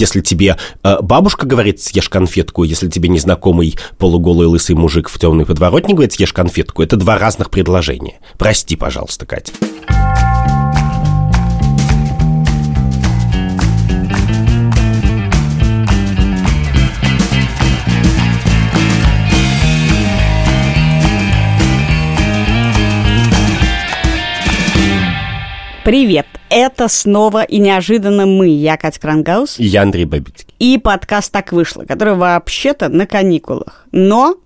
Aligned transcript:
Если 0.00 0.22
тебе 0.22 0.56
э, 0.82 0.96
бабушка 1.02 1.44
говорит 1.46 1.82
«съешь 1.82 2.08
конфетку», 2.08 2.64
если 2.64 2.88
тебе 2.88 3.10
незнакомый 3.10 3.76
полуголый 3.98 4.46
лысый 4.46 4.74
мужик 4.74 5.10
в 5.10 5.18
темной 5.18 5.44
подворотне 5.44 5.92
говорит 5.92 6.14
«съешь 6.14 6.32
конфетку», 6.32 6.82
это 6.82 6.96
два 6.96 7.18
разных 7.18 7.50
предложения. 7.50 8.18
Прости, 8.38 8.76
пожалуйста, 8.76 9.26
Катя. 9.26 9.52
Привет! 25.90 26.28
Это 26.50 26.86
снова 26.86 27.42
и 27.42 27.58
неожиданно 27.58 28.24
мы, 28.24 28.46
я 28.46 28.76
Катя 28.76 29.00
Крангаус. 29.00 29.58
И 29.58 29.64
я 29.64 29.82
Андрей 29.82 30.04
Бабицкий. 30.04 30.54
И 30.60 30.78
подкаст 30.78 31.32
«Так 31.32 31.50
вышло», 31.50 31.82
который 31.82 32.14
вообще-то 32.14 32.88
на 32.88 33.08
каникулах. 33.08 33.88
Но 33.90 34.36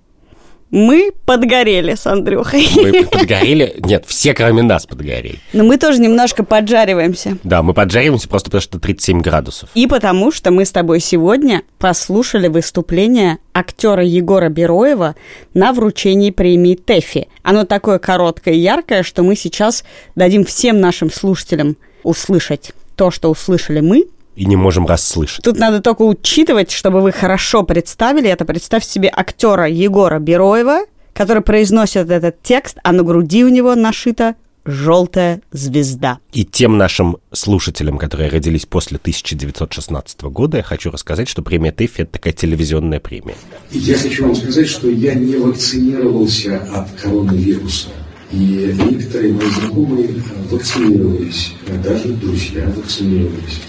мы 0.75 1.13
подгорели 1.25 1.95
с 1.95 2.05
Андрюхой. 2.05 2.67
Мы 2.75 3.05
подгорели? 3.11 3.77
Нет, 3.79 4.05
все 4.09 4.35
кроме 4.35 4.63
нас 4.63 4.87
подгорели. 4.87 5.39
Но 5.53 5.63
мы 5.63 5.79
тоже 5.79 6.01
немножко 6.01 6.43
поджариваемся. 6.43 7.39
Да, 7.45 7.63
мы 7.63 7.75
поджариваемся 7.75 8.29
просто 8.29 8.47
потому, 8.51 8.61
что 8.61 8.81
37 8.81 9.21
градусов. 9.21 9.69
И 9.75 9.87
потому, 9.87 10.33
что 10.33 10.51
мы 10.51 10.65
с 10.65 10.73
тобой 10.73 10.99
сегодня 10.99 11.63
послушали 11.79 12.49
выступление 12.49 13.39
актера 13.53 14.05
Егора 14.05 14.49
Бероева 14.49 15.15
на 15.55 15.73
вручении 15.73 16.33
премии 16.33 16.75
ТЭФИ. 16.75 17.29
Оно 17.45 17.65
такое 17.65 18.01
короткое 18.01 18.55
и 18.55 18.59
яркое, 18.59 19.05
что 19.05 19.23
мы 19.23 19.37
сейчас 19.37 19.85
дадим 20.17 20.45
всем 20.45 20.81
нашим 20.81 21.09
слушателям 21.09 21.77
услышать 22.03 22.73
то, 22.97 23.13
что 23.13 23.31
услышали 23.31 23.79
мы, 23.79 24.07
и 24.37 24.47
не 24.47 24.57
можем 24.57 24.87
расслышать. 24.87 25.45
Тут 25.45 25.59
надо 25.59 25.81
только 25.81 26.03
учитывать, 26.03 26.71
чтобы 26.71 27.01
вы 27.01 27.13
хорошо 27.13 27.63
представили 27.63 28.29
это. 28.29 28.45
Представьте 28.45 28.91
себе 28.91 29.11
актера 29.13 29.69
Егора 29.69 30.19
Бероева, 30.19 30.81
который 31.13 31.43
произносит 31.43 32.11
этот 32.11 32.43
текст, 32.43 32.79
а 32.83 32.93
на 32.93 33.03
груди 33.03 33.45
у 33.45 33.49
него 33.49 33.75
нашита 33.75 34.35
желтая 34.67 35.43
звезда. 35.53 36.19
И 36.33 36.45
тем 36.45 36.79
нашим 36.79 37.19
слушателям, 37.33 37.99
которые 37.99 38.31
родились 38.31 38.67
после 38.67 38.97
1916 38.97 40.23
года, 40.23 40.59
я 40.59 40.63
хочу 40.63 40.91
рассказать, 40.91 41.29
что 41.29 41.43
премия 41.43 41.73
ТЭФИ– 41.73 42.01
это 42.03 42.13
такая 42.13 42.33
телевизионная 42.33 43.01
премия. 43.01 43.35
Я 43.71 43.97
хочу 43.99 44.27
вам 44.27 44.35
сказать, 44.35 44.69
что 44.69 44.89
я 44.89 45.15
не 45.15 45.37
вакцинировался 45.37 46.67
от 46.73 46.91
коронавируса. 46.93 47.89
И 48.33 48.75
некоторые 48.91 49.35
мои 49.35 49.49
знакомые 49.51 50.09
вакцинировались, 50.51 51.53
даже 51.85 52.09
друзья 52.15 52.65
вакцинировались. 52.75 53.61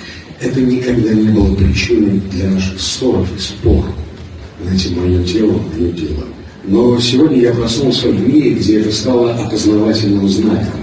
Это 0.42 0.60
никогда 0.60 1.14
не 1.14 1.30
было 1.30 1.54
причиной 1.56 2.22
для 2.32 2.50
наших 2.50 2.80
ссоров 2.80 3.28
и 3.36 3.40
споров. 3.40 3.86
Знаете, 4.62 4.90
мое 4.96 5.24
тело, 5.24 5.62
мое 5.78 5.92
дело. 5.92 6.26
Но 6.66 7.00
сегодня 7.00 7.40
я 7.40 7.54
проснулся 7.54 8.10
в 8.10 8.28
мире, 8.28 8.56
где 8.56 8.80
это 8.80 8.92
стало 8.92 9.34
опознавательным 9.34 10.28
знаком. 10.28 10.82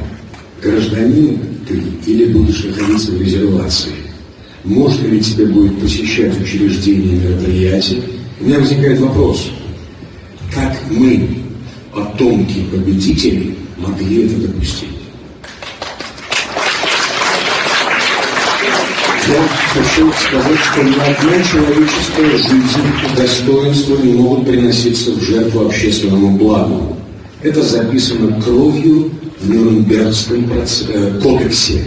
Гражданин 0.62 1.38
ты 1.68 1.82
или 2.06 2.26
будешь 2.32 2.64
находиться 2.64 3.12
в 3.12 3.20
резервации? 3.20 3.92
Можно 4.64 5.08
ли 5.08 5.20
тебе 5.20 5.46
будет 5.46 5.80
посещать 5.80 6.40
учреждения 6.40 7.16
и 7.16 7.20
мероприятия? 7.20 8.02
У 8.40 8.44
меня 8.44 8.60
возникает 8.60 9.00
вопрос. 9.00 9.50
Как 10.54 10.76
мы, 10.90 11.28
потомки 11.92 12.64
победителей, 12.70 13.56
могли 13.76 14.26
это 14.26 14.36
допустить? 14.36 15.01
Я 19.28 19.40
хочу 19.72 20.12
сказать, 20.14 20.58
что 20.58 20.82
ни 20.82 20.94
одна 20.94 21.44
человеческая 21.44 22.38
жизнь 22.38 22.82
и 23.04 23.16
достоинство 23.16 23.96
не 23.98 24.14
могут 24.14 24.46
приноситься 24.48 25.12
в 25.12 25.22
жертву 25.22 25.66
общественному 25.66 26.36
благу. 26.36 26.96
Это 27.40 27.62
записано 27.62 28.42
кровью 28.42 29.12
в 29.40 29.48
Нюрнбергском 29.48 30.50
э, 30.52 31.20
кодексе. 31.22 31.84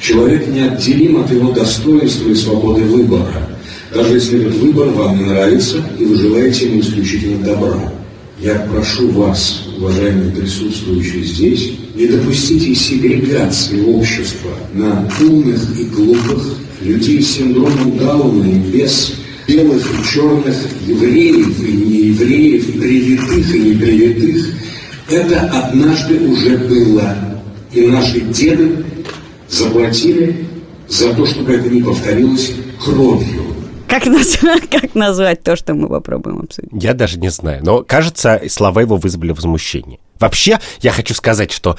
Человек 0.00 0.46
неотделим 0.46 1.20
от 1.20 1.32
его 1.32 1.50
достоинства 1.50 2.28
и 2.28 2.34
свободы 2.36 2.82
выбора, 2.82 3.48
даже 3.92 4.14
если 4.14 4.40
этот 4.40 4.54
выбор 4.54 4.88
вам 4.90 5.18
не 5.18 5.24
нравится 5.24 5.82
и 5.98 6.04
вы 6.04 6.14
желаете 6.14 6.66
ему 6.66 6.80
исключительно 6.80 7.44
добра. 7.44 7.92
Я 8.38 8.54
прошу 8.72 9.10
вас, 9.10 9.64
уважаемые 9.76 10.30
присутствующие 10.30 11.24
здесь, 11.24 11.72
не 12.00 12.06
допустите 12.06 12.74
сегрегации 12.74 13.82
общества 13.82 14.52
на 14.72 15.06
умных 15.20 15.60
и 15.78 15.84
глупых, 15.84 16.56
людей 16.80 17.22
с 17.22 17.36
синдромом 17.36 17.98
Дауна 17.98 18.46
и 18.46 18.72
без 18.72 19.12
белых 19.46 19.84
и 19.84 20.10
черных, 20.10 20.56
евреев 20.86 21.62
и 21.62 21.72
неевреев, 21.72 22.80
привитых 22.80 23.54
и 23.54 23.58
непривитых. 23.58 24.46
Это 25.10 25.40
однажды 25.40 26.20
уже 26.20 26.56
было. 26.56 27.14
И 27.74 27.86
наши 27.86 28.20
деды 28.20 28.82
заплатили 29.50 30.46
за 30.88 31.12
то, 31.12 31.26
чтобы 31.26 31.52
это 31.52 31.68
не 31.68 31.82
повторилось 31.82 32.52
кровью. 32.82 33.49
Как 33.90 34.06
назвать, 34.06 34.70
как 34.70 34.94
назвать 34.94 35.42
то, 35.42 35.56
что 35.56 35.74
мы 35.74 35.88
попробуем 35.88 36.40
обсудить? 36.40 36.70
Я 36.72 36.94
даже 36.94 37.18
не 37.18 37.28
знаю. 37.28 37.64
Но, 37.64 37.82
кажется, 37.82 38.40
слова 38.48 38.80
его 38.80 38.96
вызвали 38.96 39.32
возмущение. 39.32 39.98
Вообще, 40.20 40.60
я 40.80 40.92
хочу 40.92 41.14
сказать, 41.14 41.50
что 41.50 41.76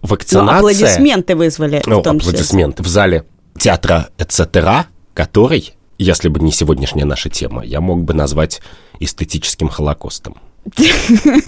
вакцинация... 0.00 0.52
Ну, 0.52 0.58
аплодисменты 0.58 1.36
вызвали 1.36 1.82
ну, 1.86 2.00
в 2.00 2.02
том 2.02 2.16
аплодисменты 2.16 2.78
числе. 2.78 2.84
в 2.84 2.92
зале 2.92 3.24
театра 3.58 4.08
«Эцетера», 4.18 4.86
который, 5.12 5.74
если 5.98 6.28
бы 6.28 6.40
не 6.40 6.50
сегодняшняя 6.50 7.04
наша 7.04 7.28
тема, 7.28 7.62
я 7.64 7.80
мог 7.80 8.04
бы 8.04 8.14
назвать 8.14 8.62
эстетическим 8.98 9.68
холокостом. 9.68 10.38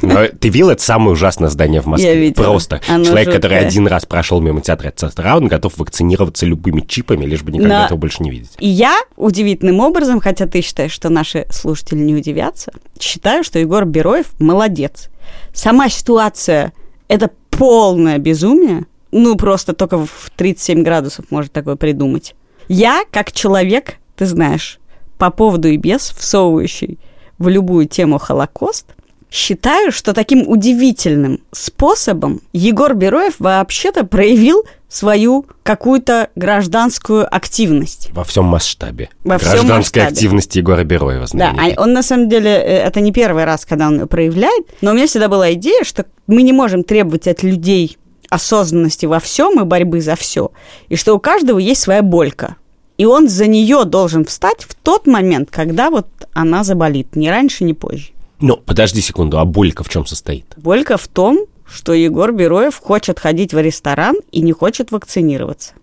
Но 0.03 0.27
ты 0.29 0.49
видел 0.49 0.71
это 0.71 0.83
самое 0.83 1.11
ужасное 1.13 1.49
здание 1.49 1.81
в 1.81 1.87
Москве? 1.87 2.11
Я 2.11 2.15
видела. 2.15 2.45
Просто. 2.45 2.81
Оно 2.89 3.05
Человек, 3.05 3.27
жуткое. 3.29 3.35
который 3.35 3.59
один 3.59 3.87
раз 3.87 4.05
прошел 4.07 4.41
мимо 4.41 4.61
театра 4.61 4.91
Цестра, 4.95 5.37
он 5.37 5.49
готов 5.49 5.77
вакцинироваться 5.79 6.47
любыми 6.47 6.81
чипами, 6.83 7.25
лишь 7.25 7.43
бы 7.43 7.53
никогда 7.53 7.81
Но- 7.81 7.85
этого 7.87 7.99
больше 7.99 8.23
не 8.23 8.31
видеть. 8.31 8.53
И 8.59 8.69
я 8.69 8.99
удивительным 9.17 9.81
образом, 9.81 10.21
хотя 10.21 10.47
ты 10.47 10.61
считаешь, 10.61 10.93
что 10.93 11.09
наши 11.09 11.47
слушатели 11.51 11.99
не 11.99 12.15
удивятся, 12.15 12.73
считаю, 13.01 13.43
что 13.45 13.59
Егор 13.59 13.85
Бероев 13.85 14.27
молодец. 14.39 15.09
Сама 15.53 15.89
ситуация– 15.89 16.73
это 17.09 17.31
полное 17.51 18.19
безумие. 18.19 18.85
Ну, 19.13 19.37
просто 19.37 19.73
только 19.73 19.99
в 19.99 20.31
37 20.37 20.83
градусов 20.83 21.27
может 21.31 21.53
такое 21.53 21.77
придумать. 21.77 22.35
Я, 22.69 23.05
как 23.11 23.33
человек, 23.33 23.95
ты 24.17 24.27
знаешь, 24.27 24.79
по 25.19 25.31
поводу 25.31 25.69
и 25.69 25.77
без, 25.77 26.11
всовывающий 26.11 26.99
в 27.39 27.49
любую 27.49 27.87
тему 27.87 28.19
Холокост, 28.19 28.87
считаю, 29.31 29.93
что 29.93 30.13
таким 30.13 30.49
удивительным 30.49 31.41
способом 31.53 32.41
Егор 32.53 32.95
Бероев 32.95 33.35
вообще-то 33.39 34.05
проявил 34.05 34.65
свою 34.89 35.47
какую-то 35.63 36.31
гражданскую 36.37 37.27
активность. 37.35 38.11
Во 38.13 38.25
всем 38.25 38.45
масштабе. 38.45 39.09
Во 39.25 39.37
всем 39.39 39.51
Гражданская 39.53 40.05
масштабе. 40.05 40.07
активность 40.07 40.57
Егора 40.57 40.85
Бероева, 40.85 41.23
Да, 41.23 41.27
знаменитой. 41.27 41.73
а 41.75 41.83
он 41.83 41.93
на 41.93 42.03
самом 42.03 42.29
деле, 42.29 42.51
э, 42.51 42.79
это 42.87 43.01
не 43.01 43.13
первый 43.13 43.45
раз, 43.45 43.65
когда 43.67 43.89
он 43.89 43.97
её 43.97 44.07
проявляет, 44.07 44.65
но 44.81 44.93
у 44.93 44.95
меня 44.95 45.07
всегда 45.07 45.29
была 45.29 45.53
идея, 45.55 45.83
что 45.85 46.07
мы 46.29 46.43
не 46.43 46.53
можем 46.53 46.85
требовать 46.85 47.27
от 47.27 47.43
людей 47.43 47.99
осознанности 48.31 49.07
во 49.07 49.19
всем 49.21 49.61
и 49.61 49.65
борьбы 49.65 50.01
за 50.01 50.15
все, 50.17 50.51
и 50.89 50.97
что 50.97 51.15
у 51.15 51.19
каждого 51.19 51.59
есть 51.59 51.81
своя 51.83 52.03
болька. 52.03 52.57
И 52.97 53.05
он 53.05 53.29
за 53.29 53.47
нее 53.47 53.85
должен 53.85 54.25
встать 54.25 54.63
в 54.67 54.75
тот 54.75 55.07
момент, 55.07 55.49
когда 55.51 55.91
вот 55.91 56.07
она 56.33 56.65
заболит, 56.65 57.15
ни 57.15 57.29
раньше, 57.29 57.65
ни 57.65 57.73
позже. 57.73 58.09
Ну, 58.41 58.57
подожди 58.57 59.01
секунду, 59.01 59.39
а 59.39 59.45
болька 59.45 59.83
в 59.83 59.89
чем 59.89 60.07
состоит? 60.07 60.47
Болька 60.57 60.97
в 60.97 61.09
том, 61.09 61.47
что 61.67 61.93
Егор 61.95 62.33
Бероев 62.33 62.77
хочет 62.77 63.19
ходить 63.19 63.55
в 63.55 63.59
ресторан 63.59 64.17
и 64.31 64.41
не 64.41 64.53
хочет 64.53 64.93
вакцинироваться. 64.93 65.75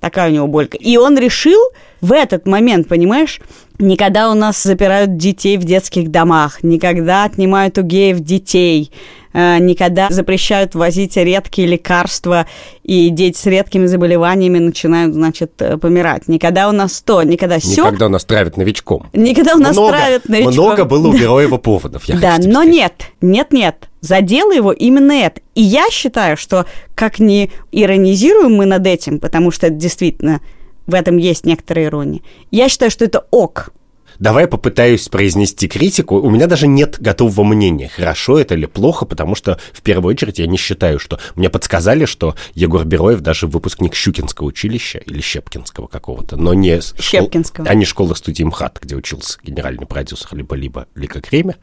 Такая 0.00 0.30
у 0.30 0.32
него 0.32 0.46
болька. 0.48 0.76
И 0.76 0.96
он 0.96 1.16
решил 1.16 1.60
в 2.00 2.12
этот 2.12 2.46
момент, 2.46 2.88
понимаешь, 2.88 3.40
никогда 3.78 4.30
у 4.30 4.34
нас 4.34 4.62
запирают 4.62 5.16
детей 5.16 5.56
в 5.56 5.64
детских 5.64 6.10
домах, 6.10 6.62
никогда 6.62 7.24
отнимают 7.24 7.78
у 7.78 7.82
геев 7.82 8.20
детей, 8.20 8.90
никогда 9.32 10.08
запрещают 10.10 10.74
возить 10.74 11.16
редкие 11.16 11.68
лекарства, 11.68 12.46
и 12.82 13.08
дети 13.10 13.38
с 13.38 13.46
редкими 13.46 13.86
заболеваниями 13.86 14.58
начинают, 14.58 15.14
значит, 15.14 15.52
э, 15.60 15.76
помирать. 15.78 16.28
Никогда 16.28 16.68
у 16.68 16.72
нас 16.72 17.00
то, 17.02 17.22
никогда 17.22 17.58
все. 17.58 17.82
Никогда 17.86 18.06
у 18.06 18.10
нас 18.10 18.24
травят 18.24 18.56
новичком. 18.56 19.08
Никогда 19.12 19.54
у 19.54 19.58
нас 19.58 19.72
много, 19.76 19.92
травят 19.92 20.28
новичков. 20.28 20.54
Много 20.54 20.84
было 20.84 21.08
у 21.08 21.12
Да. 21.12 21.18
Бероева 21.18 21.56
поводов, 21.58 22.04
я 22.04 22.16
Да, 22.18 22.36
но 22.38 22.42
сказать. 22.62 22.68
нет, 22.68 22.94
нет, 23.20 23.52
нет. 23.52 23.88
Задело 24.00 24.52
его 24.52 24.72
именно 24.72 25.12
это. 25.12 25.40
И 25.54 25.62
я 25.62 25.88
считаю, 25.90 26.36
что 26.36 26.66
как 26.94 27.18
не 27.18 27.50
иронизируем 27.70 28.54
мы 28.54 28.66
над 28.66 28.86
этим, 28.86 29.18
потому 29.20 29.50
что 29.50 29.68
это 29.68 29.76
действительно 29.76 30.40
в 30.86 30.94
этом 30.94 31.16
есть 31.16 31.46
некоторая 31.46 31.86
ирония. 31.86 32.20
Я 32.50 32.68
считаю, 32.68 32.90
что 32.90 33.04
это 33.04 33.24
ок. 33.30 33.72
Давай 34.18 34.46
попытаюсь 34.46 35.08
произнести 35.08 35.68
критику. 35.68 36.16
У 36.16 36.30
меня 36.30 36.46
даже 36.46 36.66
нет 36.66 37.00
готового 37.00 37.44
мнения, 37.44 37.88
хорошо 37.88 38.38
это 38.38 38.54
или 38.54 38.66
плохо, 38.66 39.04
потому 39.04 39.34
что 39.34 39.58
в 39.72 39.82
первую 39.82 40.14
очередь 40.14 40.38
я 40.38 40.46
не 40.46 40.56
считаю, 40.56 40.98
что... 40.98 41.18
Мне 41.34 41.50
подсказали, 41.50 42.04
что 42.04 42.34
Егор 42.54 42.84
Бероев 42.84 43.20
даже 43.20 43.46
выпускник 43.46 43.94
Щукинского 43.94 44.46
училища 44.46 44.98
или 44.98 45.20
Щепкинского 45.20 45.86
какого-то, 45.86 46.36
но 46.36 46.54
не... 46.54 46.80
Щепкинского. 46.80 47.64
Школ... 47.64 47.72
А 47.72 47.74
не 47.74 47.84
школа 47.84 48.14
студии 48.14 48.44
МХАТ, 48.44 48.78
где 48.82 48.96
учился 48.96 49.38
генеральный 49.42 49.86
продюсер 49.86 50.28
либо-либо 50.32 50.86
Лика 50.94 51.20
Кремер. 51.20 51.56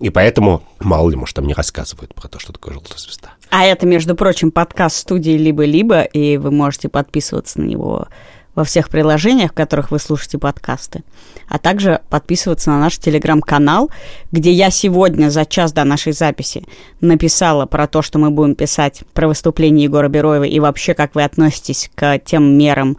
И 0.00 0.10
поэтому, 0.10 0.62
мало 0.80 1.08
ли, 1.10 1.16
может, 1.16 1.36
там 1.36 1.46
не 1.46 1.54
рассказывают 1.54 2.14
про 2.14 2.28
то, 2.28 2.38
что 2.38 2.52
такое 2.52 2.74
желтая 2.74 2.98
звезда. 2.98 3.34
А 3.50 3.64
это, 3.64 3.86
между 3.86 4.16
прочим, 4.16 4.50
подкаст 4.50 4.96
студии 4.96 5.36
«Либо-либо», 5.36 6.02
и 6.02 6.36
вы 6.36 6.50
можете 6.50 6.88
подписываться 6.88 7.60
на 7.60 7.64
него 7.64 8.08
во 8.54 8.64
всех 8.64 8.88
приложениях, 8.88 9.52
в 9.52 9.54
которых 9.54 9.90
вы 9.90 9.98
слушаете 9.98 10.38
подкасты, 10.38 11.02
а 11.48 11.58
также 11.58 12.00
подписываться 12.08 12.70
на 12.70 12.78
наш 12.78 12.98
телеграм-канал, 12.98 13.90
где 14.32 14.52
я 14.52 14.70
сегодня 14.70 15.30
за 15.30 15.44
час 15.44 15.72
до 15.72 15.84
нашей 15.84 16.12
записи 16.12 16.64
написала 17.00 17.66
про 17.66 17.86
то, 17.86 18.02
что 18.02 18.18
мы 18.18 18.30
будем 18.30 18.54
писать 18.54 19.02
про 19.12 19.28
выступление 19.28 19.84
Егора 19.84 20.08
Бероева 20.08 20.44
и 20.44 20.60
вообще, 20.60 20.94
как 20.94 21.14
вы 21.14 21.24
относитесь 21.24 21.90
к 21.94 22.18
тем 22.18 22.56
мерам 22.56 22.96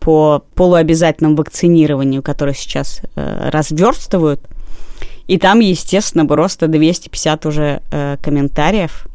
по 0.00 0.44
полуобязательному 0.54 1.36
вакцинированию, 1.36 2.22
которые 2.22 2.54
сейчас 2.54 3.02
э, 3.16 3.50
разверстывают. 3.50 4.40
И 5.26 5.38
там, 5.38 5.60
естественно, 5.60 6.24
просто 6.24 6.68
250 6.68 7.46
уже 7.46 7.82
э, 7.90 8.16
комментариев 8.22 9.06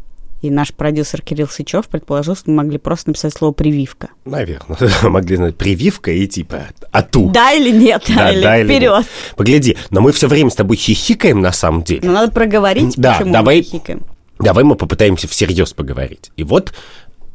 и 0.43 0.49
наш 0.51 0.73
продюсер 0.73 1.21
Кирилл 1.21 1.47
Сычев 1.47 1.87
предположил, 1.87 2.35
что 2.35 2.49
мы 2.49 2.57
могли 2.57 2.77
просто 2.77 3.09
написать 3.09 3.33
слово 3.33 3.53
«прививка». 3.53 4.09
Наверное. 4.25 4.77
Могли 5.03 5.37
знать 5.37 5.55
«прививка» 5.55 6.11
и 6.11 6.27
типа 6.27 6.67
«ату». 6.91 7.29
Да 7.33 7.53
или 7.53 7.71
нет, 7.71 8.03
да, 8.13 8.29
или 8.29 8.41
да 8.41 8.57
вперед. 8.57 8.73
Или 8.73 8.89
нет. 8.89 9.05
Погляди, 9.37 9.77
но 9.89 10.01
мы 10.01 10.11
все 10.11 10.27
время 10.27 10.49
с 10.49 10.55
тобой 10.55 10.75
хихикаем 10.75 11.39
на 11.39 11.53
самом 11.53 11.83
деле. 11.83 12.01
Но 12.03 12.11
надо 12.11 12.33
проговорить, 12.33 12.95
да, 12.97 13.13
почему 13.13 13.31
давай, 13.31 13.57
мы 13.57 13.63
хихикаем. 13.63 14.01
Давай 14.39 14.65
мы 14.65 14.75
попытаемся 14.75 15.29
всерьез 15.29 15.71
поговорить. 15.71 16.31
И 16.35 16.43
вот 16.43 16.73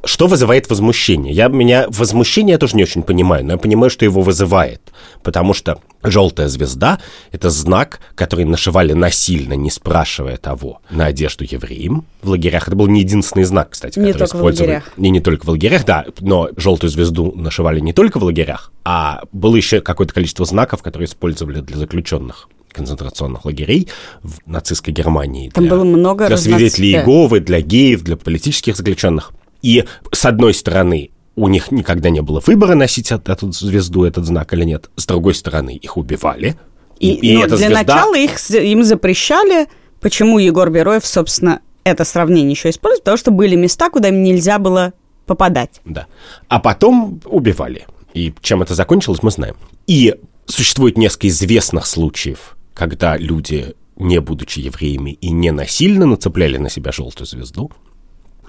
что 0.09 0.27
вызывает 0.27 0.69
возмущение? 0.71 1.33
Я 1.33 1.49
меня 1.49 1.87
возмущение 1.91 2.53
я 2.53 2.59
тоже 2.59 2.77
не 2.77 2.83
очень 2.83 3.03
понимаю, 3.03 3.45
но 3.45 3.53
я 3.53 3.59
понимаю, 3.59 3.91
что 3.91 4.05
его 4.05 4.23
вызывает, 4.23 4.81
потому 5.23 5.53
что 5.53 5.81
желтая 6.03 6.49
звезда– 6.49 6.99
это 7.33 7.51
знак, 7.51 8.01
который 8.15 8.47
нашивали 8.47 8.95
насильно, 8.95 9.53
не 9.53 9.71
спрашивая 9.71 10.39
того, 10.39 10.81
на 10.91 11.07
одежду 11.07 11.45
евреям 11.45 12.07
в 12.23 12.31
лагерях. 12.31 12.69
Это 12.69 12.77
был 12.77 12.87
не 12.87 13.01
единственный 13.01 13.45
знак, 13.45 13.71
кстати, 13.71 13.99
не 13.99 14.15
который 14.15 14.43
лагерях. 14.43 14.93
Не, 14.97 15.11
не 15.11 15.21
только 15.21 15.45
в 15.45 15.51
лагерях, 15.51 15.85
да, 15.85 16.07
но 16.21 16.49
желтую 16.57 16.91
звезду 16.91 17.33
нашивали 17.37 17.81
не 17.81 17.93
только 17.93 18.19
в 18.19 18.25
лагерях, 18.25 18.73
а 18.85 19.23
было 19.33 19.57
еще 19.57 19.83
какое-то 19.83 20.15
количество 20.15 20.47
знаков, 20.47 20.83
которые 20.83 21.07
использовали 21.07 21.61
для 21.61 21.77
заключенных 21.77 22.49
концентрационных 22.73 23.45
лагерей 23.45 23.89
в 24.23 24.39
нацистской 24.47 24.95
Германии. 24.95 25.51
Там 25.51 25.65
для, 25.65 25.75
было 25.75 25.85
много 25.85 26.29
Для 26.29 26.37
свидетелей 26.37 26.93
да. 26.93 27.01
Иеговы, 27.01 27.41
для 27.41 27.61
геев, 27.61 28.03
для 28.03 28.17
политических 28.17 28.77
заключенных. 28.77 29.33
И 29.63 29.85
с 30.13 30.25
одной 30.25 30.55
стороны, 30.55 31.11
у 31.37 31.49
них 31.49 31.71
никогда 31.71 32.11
не 32.11 32.21
было 32.21 32.43
выбора 32.45 32.75
носить 32.75 33.13
эту 33.13 33.53
звезду, 33.53 34.05
этот 34.05 34.25
знак 34.27 34.53
или 34.55 34.65
нет. 34.65 34.91
С 34.97 35.07
другой 35.07 35.35
стороны, 35.35 35.77
их 35.77 35.97
убивали. 35.97 36.57
И, 36.99 37.13
и, 37.13 37.33
и 37.33 37.35
ну, 37.37 37.45
эта 37.45 37.57
для 37.57 37.69
звезда... 37.69 37.95
начала 37.95 38.17
их, 38.17 38.51
им 38.51 38.83
запрещали. 38.83 39.69
Почему 40.01 40.39
Егор 40.39 40.69
Бероев, 40.71 41.07
собственно, 41.07 41.61
это 41.85 42.05
сравнение 42.05 42.51
еще 42.51 42.71
использует? 42.71 43.03
Потому 43.05 43.17
что 43.17 43.31
были 43.31 43.55
места, 43.55 43.91
куда 43.91 44.09
им 44.09 44.23
нельзя 44.23 44.59
было 44.59 44.93
попадать. 45.27 45.81
Да. 45.85 46.07
А 46.49 46.59
потом 46.59 47.21
убивали. 47.25 47.87
И 48.15 48.35
чем 48.41 48.63
это 48.63 48.75
закончилось, 48.75 49.23
мы 49.23 49.31
знаем. 49.31 49.55
И 49.87 50.17
существует 50.47 50.99
несколько 50.99 51.29
известных 51.29 51.87
случаев, 51.87 52.57
когда 52.75 53.17
люди, 53.17 53.75
не 53.97 54.21
будучи 54.21 54.61
евреями 54.61 55.11
и 55.21 55.31
не 55.31 55.53
насильно 55.53 56.07
нацепляли 56.07 56.57
на 56.57 56.71
себя 56.71 56.91
желтую 56.91 57.27
звезду. 57.27 57.71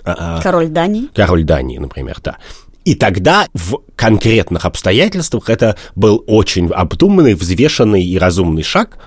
Король 0.03 0.67
Дании. 0.67 1.07
Король 1.13 1.43
Дании, 1.43 1.77
например, 1.77 2.17
да. 2.23 2.37
И 2.85 2.95
тогда 2.95 3.47
в 3.53 3.79
конкретных 3.95 4.65
обстоятельствах 4.65 5.49
это 5.49 5.75
был 5.95 6.23
очень 6.27 6.67
обдуманный, 6.69 7.35
взвешенный 7.35 8.03
и 8.03 8.17
разумный 8.17 8.63
шаг. 8.63 8.97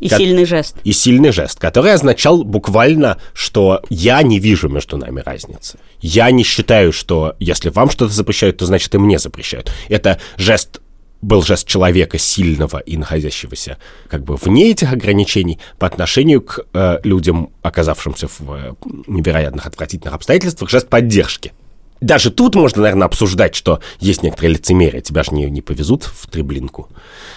И 0.00 0.08
ко- 0.08 0.16
сильный 0.16 0.44
жест. 0.44 0.76
И 0.84 0.92
сильный 0.92 1.30
жест, 1.32 1.58
который 1.58 1.92
означал 1.92 2.42
буквально, 2.44 3.18
что 3.34 3.82
я 3.88 4.22
не 4.22 4.38
вижу 4.38 4.68
между 4.68 4.96
нами 4.96 5.22
разницы. 5.24 5.78
Я 6.00 6.30
не 6.30 6.42
считаю, 6.42 6.92
что 6.92 7.34
если 7.38 7.68
вам 7.70 7.88
что-то 7.90 8.12
запрещают, 8.12 8.58
то 8.58 8.66
значит 8.66 8.94
и 8.94 8.98
мне 8.98 9.18
запрещают. 9.18 9.72
Это 9.88 10.18
жест 10.36 10.80
был 11.22 11.42
жест 11.42 11.66
человека 11.66 12.18
сильного 12.18 12.78
и 12.78 12.96
находящегося 12.96 13.78
как 14.08 14.24
бы 14.24 14.36
вне 14.36 14.70
этих 14.70 14.92
ограничений 14.92 15.58
по 15.78 15.86
отношению 15.86 16.42
к 16.42 16.66
э, 16.74 16.98
людям, 17.04 17.50
оказавшимся 17.62 18.26
в 18.26 18.40
э, 18.52 18.74
невероятных 19.06 19.64
отвратительных 19.66 20.14
обстоятельствах, 20.14 20.68
жест 20.68 20.88
поддержки. 20.88 21.52
Даже 22.00 22.32
тут 22.32 22.56
можно, 22.56 22.82
наверное, 22.82 23.06
обсуждать, 23.06 23.54
что 23.54 23.78
есть 24.00 24.24
некоторые 24.24 24.54
лицемерие, 24.54 25.02
тебя 25.02 25.22
же 25.22 25.32
не, 25.32 25.48
не 25.48 25.62
повезут 25.62 26.02
в 26.02 26.28
Треблинку. 26.28 26.88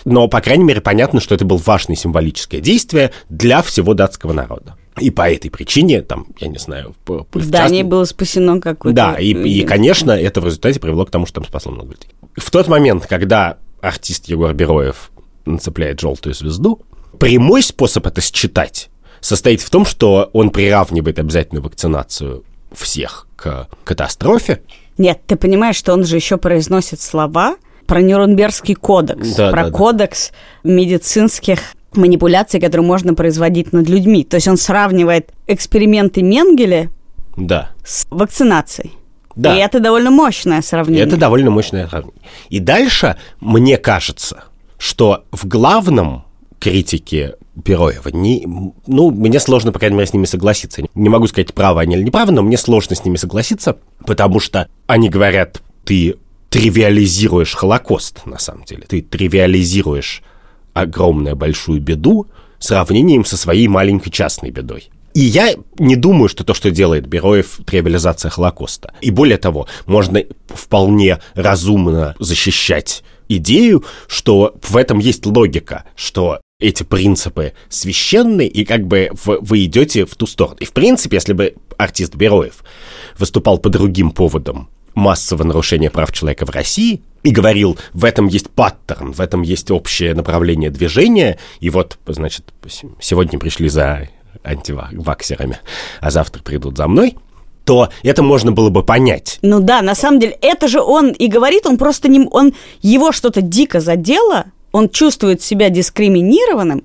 Но, 0.05 0.27
по 0.27 0.41
крайней 0.41 0.63
мере, 0.63 0.81
понятно, 0.81 1.21
что 1.21 1.35
это 1.35 1.45
было 1.45 1.61
важное 1.63 1.95
символическое 1.95 2.61
действие 2.61 3.11
для 3.29 3.61
всего 3.61 3.93
датского 3.93 4.33
народа. 4.33 4.75
И 4.99 5.11
по 5.11 5.29
этой 5.29 5.51
причине, 5.51 6.01
там, 6.01 6.25
я 6.39 6.47
не 6.47 6.57
знаю... 6.57 6.95
По, 7.05 7.27
в 7.31 7.49
Дании 7.49 7.81
част... 7.81 7.89
было 7.89 8.05
спасено 8.05 8.59
какое-то... 8.59 8.95
Да, 8.95 9.15
и, 9.19 9.33
и, 9.33 9.63
конечно, 9.65 10.11
это 10.11 10.41
в 10.41 10.45
результате 10.45 10.79
привело 10.79 11.05
к 11.05 11.11
тому, 11.11 11.27
что 11.27 11.35
там 11.35 11.45
спасло 11.45 11.71
много 11.71 11.91
людей. 11.91 12.09
В 12.35 12.49
тот 12.49 12.67
момент, 12.67 13.05
когда 13.05 13.57
артист 13.85 14.25
Егор 14.25 14.53
Бероев 14.53 15.11
нацепляет 15.45 15.99
желтую 15.99 16.33
звезду, 16.33 16.81
прямой 17.19 17.61
способ 17.63 18.05
это 18.07 18.21
считать 18.21 18.89
состоит 19.21 19.61
в 19.61 19.69
том, 19.69 19.85
что 19.85 20.29
он 20.33 20.51
приравнивает 20.51 21.17
обязательную 21.19 21.63
вакцинацию 21.63 22.43
всех 22.71 23.27
к 23.35 23.67
катастрофе. 23.83 24.61
Нет, 24.97 25.21
ты 25.25 25.35
понимаешь, 25.35 25.75
что 25.75 25.93
он 25.93 26.05
же 26.05 26.15
еще 26.15 26.37
произносит 26.37 27.01
слова 27.01 27.55
про 27.87 28.01
Нюрнбергский 28.01 28.75
кодекс, 28.75 29.35
да, 29.35 29.51
про 29.51 29.65
да, 29.65 29.71
кодекс 29.71 30.31
да. 30.63 30.71
медицинских 30.71 31.59
манипуляций, 31.93 32.59
которые 32.59 32.85
можно 32.85 33.13
производить 33.13 33.73
над 33.73 33.89
людьми. 33.89 34.23
То 34.23 34.35
есть 34.35 34.47
он 34.47 34.57
сравнивает 34.57 35.31
эксперименты 35.47 36.21
Менгеля 36.21 36.89
да. 37.35 37.71
с 37.83 38.05
вакцинацией. 38.09 38.93
Да. 39.35 39.55
И 39.55 39.59
это 39.59 39.79
довольно 39.79 40.11
мощное 40.11 40.61
сравнение. 40.61 41.05
Это 41.05 41.17
довольно 41.17 41.51
мощное 41.51 41.87
сравнение. 41.87 42.21
И 42.49 42.59
дальше, 42.59 43.17
мне 43.41 43.77
кажется, 43.77 44.45
что 44.77 45.25
в 45.31 45.47
главном 45.47 46.23
критике 46.59 47.35
Бероева, 47.55 48.09
не, 48.09 48.45
ну, 48.87 49.11
мне 49.11 49.39
сложно, 49.39 49.71
по 49.71 49.79
крайней 49.79 49.97
мере, 49.97 50.07
с 50.07 50.13
ними 50.13 50.25
согласиться. 50.25 50.83
Не 50.93 51.09
могу 51.09 51.27
сказать, 51.27 51.53
правы 51.53 51.81
они 51.81 51.95
или 51.95 52.03
неправы, 52.03 52.31
но 52.31 52.41
мне 52.41 52.57
сложно 52.57 52.95
с 52.95 53.05
ними 53.05 53.17
согласиться, 53.17 53.77
потому 54.05 54.39
что 54.39 54.67
они 54.87 55.09
говорят, 55.09 55.61
ты 55.83 56.15
тривиализируешь 56.49 57.53
Холокост, 57.53 58.25
на 58.25 58.39
самом 58.39 58.63
деле. 58.63 58.83
Ты 58.87 59.01
тривиализируешь 59.01 60.23
огромную 60.73 61.35
большую 61.35 61.81
беду 61.81 62.27
сравнением 62.59 63.25
со 63.25 63.37
своей 63.37 63.67
маленькой 63.67 64.11
частной 64.11 64.51
бедой. 64.51 64.89
И 65.15 65.21
я 65.21 65.55
не 65.79 65.95
думаю, 65.95 66.27
что 66.27 66.43
то, 66.43 66.53
что 66.53 66.71
делает 66.71 67.07
Бероев, 67.07 67.61
тривиализация 67.65 68.29
Холокоста. 68.29 68.93
И 68.99 69.11
более 69.11 69.37
того, 69.37 69.65
можно 69.85 70.21
вполне 70.49 71.19
разумно 71.35 72.15
защищать 72.19 73.01
идею, 73.29 73.85
что 74.07 74.57
в 74.61 74.75
этом 74.75 74.99
есть 74.99 75.25
логика, 75.25 75.85
что 75.95 76.41
эти 76.59 76.83
принципы 76.83 77.53
священны, 77.69 78.45
и 78.45 78.65
как 78.65 78.87
бы 78.87 79.09
вы 79.23 79.63
идете 79.63 80.05
в 80.05 80.15
ту 80.15 80.27
сторону. 80.27 80.57
И 80.59 80.65
в 80.65 80.73
принципе, 80.73 81.15
если 81.15 81.31
бы 81.31 81.55
артист 81.77 82.15
Бероев 82.15 82.65
выступал 83.17 83.57
по 83.57 83.69
другим 83.69 84.11
поводам 84.11 84.69
массового 84.95 85.45
нарушения 85.45 85.89
прав 85.89 86.11
человека 86.11 86.45
в 86.45 86.49
России 86.49 87.01
и 87.23 87.31
говорил, 87.31 87.77
в 87.93 88.03
этом 88.03 88.27
есть 88.27 88.49
паттерн, 88.49 89.13
в 89.13 89.21
этом 89.21 89.43
есть 89.43 89.71
общее 89.71 90.13
направление 90.13 90.69
движения, 90.69 91.39
и 91.61 91.69
вот, 91.69 91.97
значит, 92.05 92.53
сегодня 92.99 93.39
пришли 93.39 93.69
за 93.69 94.09
антиваксерами, 94.43 95.59
а 96.01 96.11
завтра 96.11 96.41
придут 96.41 96.77
за 96.77 96.87
мной, 96.87 97.17
то 97.63 97.89
это 98.03 98.23
можно 98.23 98.51
было 98.51 98.69
бы 98.69 98.83
понять. 98.83 99.39
Ну 99.41 99.59
да, 99.59 99.81
на 99.81 99.95
самом 99.95 100.19
деле, 100.19 100.37
это 100.41 100.67
же 100.67 100.81
он 100.81 101.11
и 101.11 101.27
говорит, 101.27 101.65
он 101.65 101.77
просто 101.77 102.07
не... 102.07 102.27
Он, 102.31 102.53
его 102.81 103.11
что-то 103.11 103.41
дико 103.41 103.79
задело, 103.79 104.45
он 104.71 104.89
чувствует 104.89 105.41
себя 105.41 105.69
дискриминированным, 105.69 106.83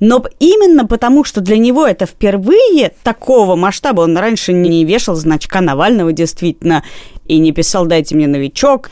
но 0.00 0.24
именно 0.38 0.86
потому, 0.86 1.24
что 1.24 1.40
для 1.40 1.56
него 1.56 1.86
это 1.86 2.06
впервые 2.06 2.92
такого 3.02 3.56
масштаба, 3.56 4.02
он 4.02 4.16
раньше 4.16 4.52
не 4.52 4.84
вешал 4.84 5.16
значка 5.16 5.60
Навального 5.60 6.12
действительно 6.12 6.84
и 7.26 7.38
не 7.38 7.52
писал 7.52 7.86
«дайте 7.86 8.14
мне 8.14 8.26
новичок», 8.26 8.90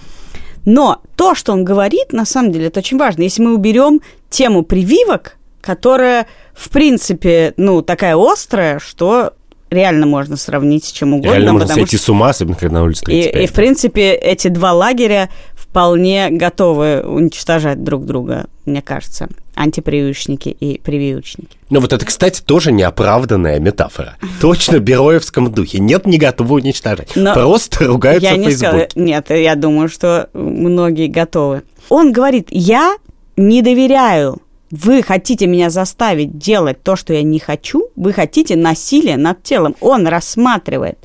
но 0.64 1.00
то, 1.14 1.36
что 1.36 1.52
он 1.52 1.64
говорит, 1.64 2.12
на 2.12 2.24
самом 2.24 2.50
деле, 2.50 2.66
это 2.66 2.80
очень 2.80 2.98
важно. 2.98 3.22
Если 3.22 3.40
мы 3.40 3.54
уберем 3.54 4.00
тему 4.28 4.62
прививок, 4.62 5.38
которая 5.66 6.26
в 6.56 6.70
принципе, 6.70 7.52
ну, 7.58 7.82
такая 7.82 8.16
острая, 8.16 8.78
что 8.78 9.34
реально 9.70 10.06
можно 10.06 10.36
сравнить 10.36 10.84
с 10.84 10.92
чем 10.92 11.12
угодно. 11.12 11.32
Реально 11.32 11.52
можно 11.52 11.68
сойти 11.68 11.96
что... 11.96 12.06
с 12.06 12.08
ума, 12.08 12.30
особенно 12.30 12.56
когда 12.56 12.78
на 12.78 12.84
улице 12.84 13.04
35. 13.04 13.34
И, 13.34 13.44
и, 13.44 13.46
в 13.46 13.52
принципе, 13.52 14.14
эти 14.14 14.48
два 14.48 14.72
лагеря 14.72 15.28
вполне 15.54 16.30
готовы 16.30 17.02
уничтожать 17.02 17.84
друг 17.84 18.06
друга, 18.06 18.46
мне 18.64 18.80
кажется, 18.80 19.28
антипрививочники 19.54 20.48
и 20.48 20.80
прививочники. 20.80 21.58
Ну 21.68 21.80
вот 21.80 21.92
это, 21.92 22.06
кстати, 22.06 22.40
тоже 22.40 22.72
неоправданная 22.72 23.60
метафора. 23.60 24.16
Точно 24.40 24.78
в 24.78 24.80
Бероевском 24.80 25.52
духе. 25.52 25.78
Нет, 25.78 26.06
не 26.06 26.16
готовы 26.16 26.54
уничтожать. 26.54 27.10
Но 27.14 27.34
Просто 27.34 27.84
ругаются 27.86 28.30
я 28.30 28.34
в 28.34 28.38
не 28.38 28.44
Фейсбуке. 28.46 28.88
Сказала, 28.88 28.88
нет, 28.94 29.30
я 29.30 29.54
думаю, 29.56 29.90
что 29.90 30.30
многие 30.32 31.08
готовы. 31.08 31.62
Он 31.90 32.12
говорит, 32.12 32.48
я 32.50 32.96
не 33.36 33.60
доверяю 33.60 34.40
вы 34.76 35.02
хотите 35.02 35.46
меня 35.46 35.70
заставить 35.70 36.38
делать 36.38 36.82
то, 36.82 36.96
что 36.96 37.12
я 37.12 37.22
не 37.22 37.38
хочу, 37.38 37.88
вы 37.96 38.12
хотите 38.12 38.56
насилие 38.56 39.16
над 39.16 39.42
телом. 39.42 39.74
Он 39.80 40.06
рассматривает 40.06 40.98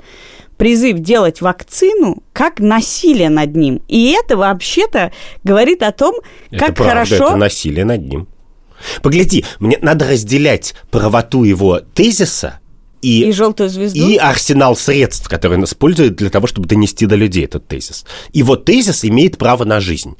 призыв 0.58 1.00
делать 1.00 1.42
вакцину 1.42 2.22
как 2.34 2.60
насилие 2.60 3.30
над 3.30 3.56
ним. 3.56 3.82
И 3.88 4.12
это 4.12 4.38
вообще-то 4.38 5.12
говорит 5.44 5.82
о 5.82 5.92
том, 5.92 6.13
как 6.51 6.70
это 6.70 6.74
правда, 6.74 6.94
хорошо... 6.94 7.16
это 7.30 7.36
насилие 7.36 7.86
над 7.86 8.01
ним. 8.01 8.28
Погляди, 9.01 9.44
мне 9.60 9.80
надо 9.82 10.08
разделять 10.08 10.75
правоту 10.92 11.44
его 11.44 11.80
тезиса 11.80 12.60
и, 13.01 13.24
и 13.24 13.32
желтую 13.32 13.70
звезду. 13.70 13.98
И 13.98 14.18
арсенал 14.18 14.75
средств, 14.75 15.28
которые 15.28 15.58
он 15.58 15.66
использует 15.66 16.16
для 16.16 16.30
того, 16.30 16.46
чтобы 16.46 16.68
донести 16.68 17.08
до 17.08 17.16
людей 17.16 17.46
этот 17.46 17.68
тезис. 17.68 18.06
Вот 18.36 18.66
тезис 18.66 19.04
имеет 19.04 19.38
право 19.40 19.63
на 19.63 19.80
жизнь 19.80 20.16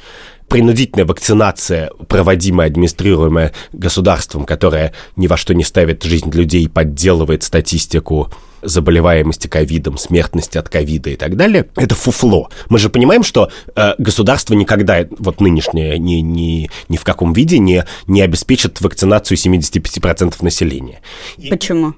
принудительная 0.52 1.06
вакцинация, 1.06 1.92
проводимая, 2.10 2.68
администрируемая 2.68 3.54
государством, 3.72 4.46
которое 4.46 4.94
ни 5.16 5.28
во 5.28 5.38
что 5.38 5.54
не 5.54 5.64
ставит 5.64 6.04
жизнь 6.04 6.30
людей, 6.32 6.68
подделывает 6.68 7.44
статистику 7.44 8.30
заболеваемости 8.62 9.48
ковидом, 9.48 9.98
смертности 9.98 10.58
от 10.58 10.70
ковида 10.70 11.12
и 11.12 11.16
так 11.16 11.36
далее, 11.36 11.68
это 11.76 11.96
фуфло. 11.96 12.50
Мы 12.70 12.80
же 12.80 12.90
понимаем, 12.90 13.24
что 13.24 13.50
э, 13.76 13.94
государство 13.98 14.54
никогда, 14.54 15.08
вот 15.18 15.42
нынешнее, 15.42 15.98
ни, 15.98 16.16
ни, 16.16 16.70
ни 16.90 16.98
в 16.98 17.04
каком 17.04 17.34
виде 17.34 17.58
не, 17.58 17.86
не 18.06 18.22
обеспечит 18.22 18.82
вакцинацию 18.82 19.38
75% 19.38 20.36
населения. 20.42 21.02
Почему? 21.50 21.96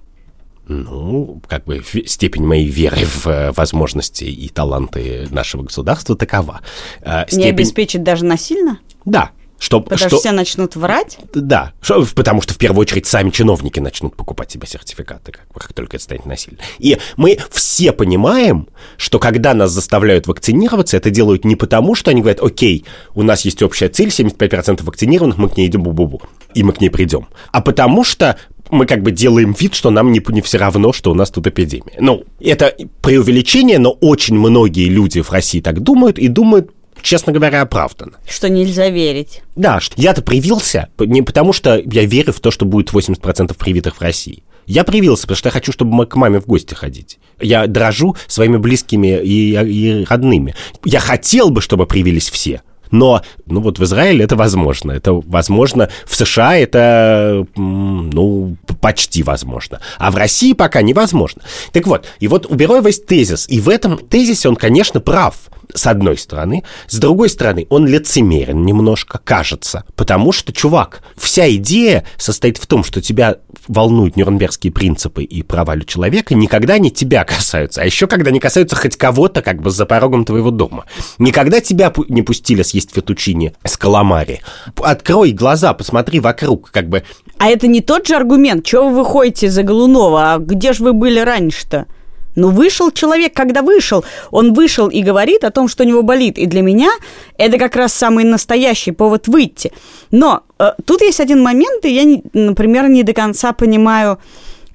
Ну, 0.67 1.41
как 1.47 1.65
бы 1.65 1.83
степень 2.05 2.45
моей 2.45 2.67
веры 2.67 3.05
в 3.05 3.27
э, 3.27 3.51
возможности 3.51 4.23
и 4.23 4.47
таланты 4.49 5.27
нашего 5.29 5.63
государства 5.63 6.15
такова. 6.15 6.61
Э, 7.01 7.25
степень... 7.27 7.43
Не 7.43 7.49
обеспечит 7.49 8.03
даже 8.03 8.23
насильно? 8.23 8.79
Да. 9.05 9.31
Что, 9.63 9.79
потому 9.79 9.97
что, 9.97 10.09
что 10.09 10.17
все 10.17 10.31
начнут 10.33 10.75
врать? 10.75 11.17
Да, 11.33 11.71
что, 11.81 12.05
потому 12.15 12.41
что 12.41 12.53
в 12.53 12.57
первую 12.57 12.81
очередь 12.81 13.05
сами 13.05 13.29
чиновники 13.29 13.79
начнут 13.79 14.13
покупать 14.13 14.51
себе 14.51 14.67
сертификаты, 14.67 15.31
как, 15.31 15.47
как 15.53 15.71
только 15.71 15.95
это 15.95 16.03
станет 16.03 16.25
насильно. 16.25 16.59
И 16.79 16.97
мы 17.15 17.37
все 17.49 17.93
понимаем, 17.93 18.67
что 18.97 19.19
когда 19.19 19.53
нас 19.53 19.71
заставляют 19.71 20.27
вакцинироваться, 20.27 20.97
это 20.97 21.11
делают 21.11 21.45
не 21.45 21.55
потому, 21.55 21.95
что 21.95 22.11
они 22.11 22.19
говорят, 22.19 22.41
окей, 22.41 22.83
у 23.15 23.23
нас 23.23 23.45
есть 23.45 23.63
общая 23.63 23.87
цель, 23.87 24.09
75% 24.09 24.83
вакцинированных, 24.83 25.37
мы 25.37 25.47
к 25.47 25.55
ней 25.55 25.67
идем 25.67 25.83
бу-бу-бу, 25.83 26.21
и 26.53 26.61
мы 26.61 26.73
к 26.73 26.81
ней 26.81 26.89
придем. 26.89 27.29
А 27.53 27.61
потому 27.61 28.03
что 28.03 28.37
мы 28.73 28.85
как 28.85 29.01
бы 29.01 29.11
делаем 29.11 29.55
вид, 29.57 29.73
что 29.73 29.89
нам 29.89 30.11
не, 30.11 30.21
не 30.29 30.41
все 30.41 30.57
равно, 30.57 30.93
что 30.93 31.11
у 31.11 31.15
нас 31.15 31.29
тут 31.29 31.47
эпидемия. 31.47 31.97
Ну, 31.99 32.23
это 32.39 32.75
преувеличение, 33.01 33.79
но 33.79 33.91
очень 33.91 34.35
многие 34.35 34.89
люди 34.89 35.21
в 35.21 35.31
России 35.31 35.61
так 35.61 35.81
думают 35.81 36.17
и 36.19 36.27
думают 36.27 36.71
честно 37.01 37.33
говоря, 37.33 37.61
оправданно. 37.61 38.13
Что 38.27 38.49
нельзя 38.49 38.89
верить. 38.89 39.41
Да, 39.55 39.79
что 39.79 40.01
я-то 40.01 40.21
привился 40.21 40.87
не 40.97 41.21
потому, 41.21 41.53
что 41.53 41.81
я 41.83 42.05
верю 42.05 42.33
в 42.33 42.39
то, 42.39 42.49
что 42.49 42.65
будет 42.65 42.91
80% 42.91 43.55
привитых 43.57 43.97
в 43.97 44.01
России. 44.01 44.43
Я 44.65 44.85
привился, 44.85 45.23
потому 45.23 45.37
что 45.37 45.47
я 45.49 45.51
хочу, 45.51 45.71
чтобы 45.71 45.93
мы 45.93 46.05
к 46.05 46.15
маме 46.15 46.39
в 46.39 46.45
гости 46.45 46.73
ходить. 46.73 47.19
Я 47.41 47.67
дрожу 47.67 48.15
своими 48.27 48.57
близкими 48.57 49.21
и, 49.21 49.51
и 49.51 50.05
родными. 50.05 50.55
Я 50.85 50.99
хотел 50.99 51.49
бы, 51.49 51.61
чтобы 51.61 51.85
привились 51.85 52.29
все. 52.29 52.61
Но, 52.93 53.23
ну 53.47 53.59
вот 53.59 53.79
в 53.79 53.83
Израиле 53.83 54.23
это 54.23 54.35
возможно. 54.35 54.91
Это 54.91 55.13
возможно. 55.13 55.89
В 56.05 56.15
США 56.15 56.57
это, 56.57 57.45
ну, 57.55 58.55
почти 58.81 59.23
возможно. 59.23 59.81
А 59.97 60.11
в 60.11 60.15
России 60.15 60.53
пока 60.53 60.83
невозможно. 60.83 61.41
Так 61.71 61.87
вот, 61.87 62.05
и 62.19 62.27
вот 62.27 62.45
у 62.45 62.53
есть 62.87 63.07
тезис. 63.07 63.49
И 63.49 63.59
в 63.59 63.67
этом 63.67 63.97
тезисе 63.97 64.47
он, 64.47 64.55
конечно, 64.55 64.99
прав 64.99 65.33
с 65.73 65.87
одной 65.87 66.17
стороны. 66.17 66.63
С 66.87 66.97
другой 66.97 67.29
стороны, 67.29 67.67
он 67.69 67.87
лицемерен 67.87 68.65
немножко, 68.65 69.19
кажется. 69.23 69.85
Потому 69.95 70.31
что, 70.31 70.53
чувак, 70.53 71.01
вся 71.17 71.49
идея 71.55 72.05
состоит 72.17 72.57
в 72.57 72.67
том, 72.67 72.83
что 72.83 73.01
тебя 73.01 73.37
волнуют 73.67 74.15
нюрнбергские 74.15 74.71
принципы 74.71 75.23
и 75.23 75.41
права 75.41 75.73
человека, 75.85 76.35
никогда 76.35 76.77
не 76.77 76.91
тебя 76.91 77.23
касаются. 77.23 77.81
А 77.81 77.85
еще 77.85 78.07
когда 78.07 78.31
не 78.31 78.39
касаются 78.39 78.75
хоть 78.75 78.95
кого-то 78.95 79.41
как 79.41 79.61
бы 79.61 79.71
за 79.71 79.85
порогом 79.85 80.25
твоего 80.25 80.51
дома. 80.51 80.85
Никогда 81.17 81.61
тебя 81.61 81.91
не 82.09 82.21
пустили 82.21 82.61
съесть 82.61 82.93
фетучини 82.93 83.53
с 83.63 83.77
каламари. 83.77 84.41
Открой 84.77 85.31
глаза, 85.31 85.73
посмотри 85.73 86.19
вокруг, 86.19 86.71
как 86.71 86.89
бы... 86.89 87.03
А 87.39 87.47
это 87.49 87.67
не 87.67 87.81
тот 87.81 88.07
же 88.07 88.15
аргумент. 88.15 88.65
Чего 88.65 88.89
вы 88.89 88.97
выходите 88.97 89.49
за 89.49 89.63
Голунова? 89.63 90.33
А 90.33 90.37
где 90.37 90.73
же 90.73 90.83
вы 90.83 90.93
были 90.93 91.19
раньше-то? 91.19 91.87
Ну, 92.35 92.49
вышел 92.49 92.91
человек, 92.91 93.33
когда 93.33 93.61
вышел. 93.61 94.03
Он 94.31 94.53
вышел 94.53 94.87
и 94.87 95.01
говорит 95.01 95.43
о 95.43 95.51
том, 95.51 95.67
что 95.67 95.83
у 95.83 95.87
него 95.87 96.01
болит. 96.01 96.37
И 96.37 96.45
для 96.45 96.61
меня 96.61 96.91
это 97.37 97.57
как 97.57 97.75
раз 97.75 97.93
самый 97.93 98.23
настоящий 98.23 98.91
повод 98.91 99.27
выйти. 99.27 99.71
Но 100.11 100.43
э, 100.59 100.71
тут 100.85 101.01
есть 101.01 101.19
один 101.19 101.41
момент, 101.41 101.85
и 101.85 101.93
я, 101.93 102.21
например, 102.33 102.89
не 102.89 103.03
до 103.03 103.13
конца 103.13 103.53
понимаю, 103.53 104.19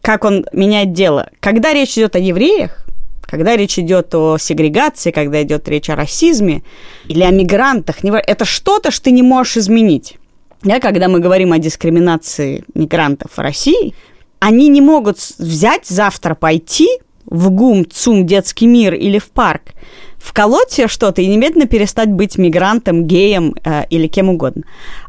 как 0.00 0.24
он 0.24 0.46
меняет 0.52 0.92
дело. 0.92 1.30
Когда 1.40 1.72
речь 1.72 1.98
идет 1.98 2.16
о 2.16 2.18
евреях, 2.18 2.84
когда 3.22 3.56
речь 3.56 3.78
идет 3.78 4.14
о 4.14 4.38
сегрегации, 4.38 5.10
когда 5.10 5.42
идет 5.42 5.68
речь 5.68 5.90
о 5.90 5.96
расизме 5.96 6.62
или 7.08 7.22
о 7.22 7.30
мигрантах, 7.30 7.96
это 8.02 8.44
что-то, 8.44 8.90
что 8.90 9.04
ты 9.04 9.10
не 9.10 9.22
можешь 9.22 9.58
изменить. 9.58 10.16
Да, 10.62 10.80
когда 10.80 11.08
мы 11.08 11.20
говорим 11.20 11.52
о 11.52 11.58
дискриминации 11.58 12.64
мигрантов 12.74 13.32
в 13.36 13.38
России, 13.38 13.94
они 14.40 14.68
не 14.68 14.80
могут 14.80 15.18
взять 15.38 15.86
завтра 15.86 16.34
пойти 16.34 16.88
в 17.30 17.50
ГУМ, 17.50 17.88
ЦУМ, 17.90 18.26
детский 18.26 18.66
мир 18.66 18.94
или 18.94 19.18
в 19.18 19.30
парк, 19.30 19.74
вколоть 20.18 20.72
себе 20.72 20.88
что-то 20.88 21.22
и 21.22 21.26
немедленно 21.26 21.66
перестать 21.66 22.10
быть 22.10 22.38
мигрантом, 22.38 23.04
геем 23.04 23.54
э, 23.64 23.84
или 23.90 24.06
кем 24.06 24.28
угодно. 24.28 24.64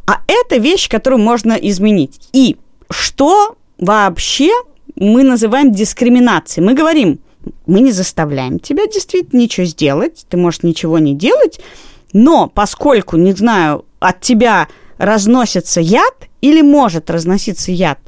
А 0.06 0.22
это 0.28 0.58
вещь, 0.58 0.90
которую 0.90 1.22
можно 1.22 1.54
изменить. 1.54 2.30
И 2.34 2.58
что 2.90 3.56
вообще 3.78 4.52
мы 4.96 5.24
называем 5.24 5.72
дискриминацией? 5.72 6.66
Мы 6.66 6.74
говорим, 6.74 7.20
мы 7.66 7.80
не 7.80 7.92
заставляем 7.92 8.60
тебя 8.60 8.86
действительно 8.86 9.40
ничего 9.40 9.66
сделать, 9.66 10.26
ты 10.30 10.38
можешь 10.38 10.64
ничего 10.64 11.00
не 11.00 11.16
делать, 11.16 11.60
но 12.12 12.48
поскольку, 12.48 13.18
не 13.18 13.34
знаю, 13.34 13.86
от 14.00 14.22
тебя 14.22 14.68
разносится 14.98 15.80
яд 15.80 16.28
или 16.42 16.62
может 16.62 17.10
разноситься 17.10 17.72
яд, 17.72 18.00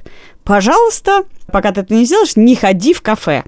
пожалуйста, 0.44 1.24
пока 1.52 1.72
ты 1.72 1.82
это 1.82 1.94
не 1.94 2.06
сделаешь, 2.06 2.36
не 2.36 2.56
ходи 2.56 2.94
в 2.94 3.02
кафе 3.02 3.44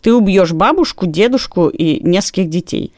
ты 0.00 0.12
убьешь 0.12 0.52
бабушку, 0.52 1.06
дедушку 1.06 1.68
и 1.68 2.00
нескольких 2.00 2.48
детей. 2.48 2.92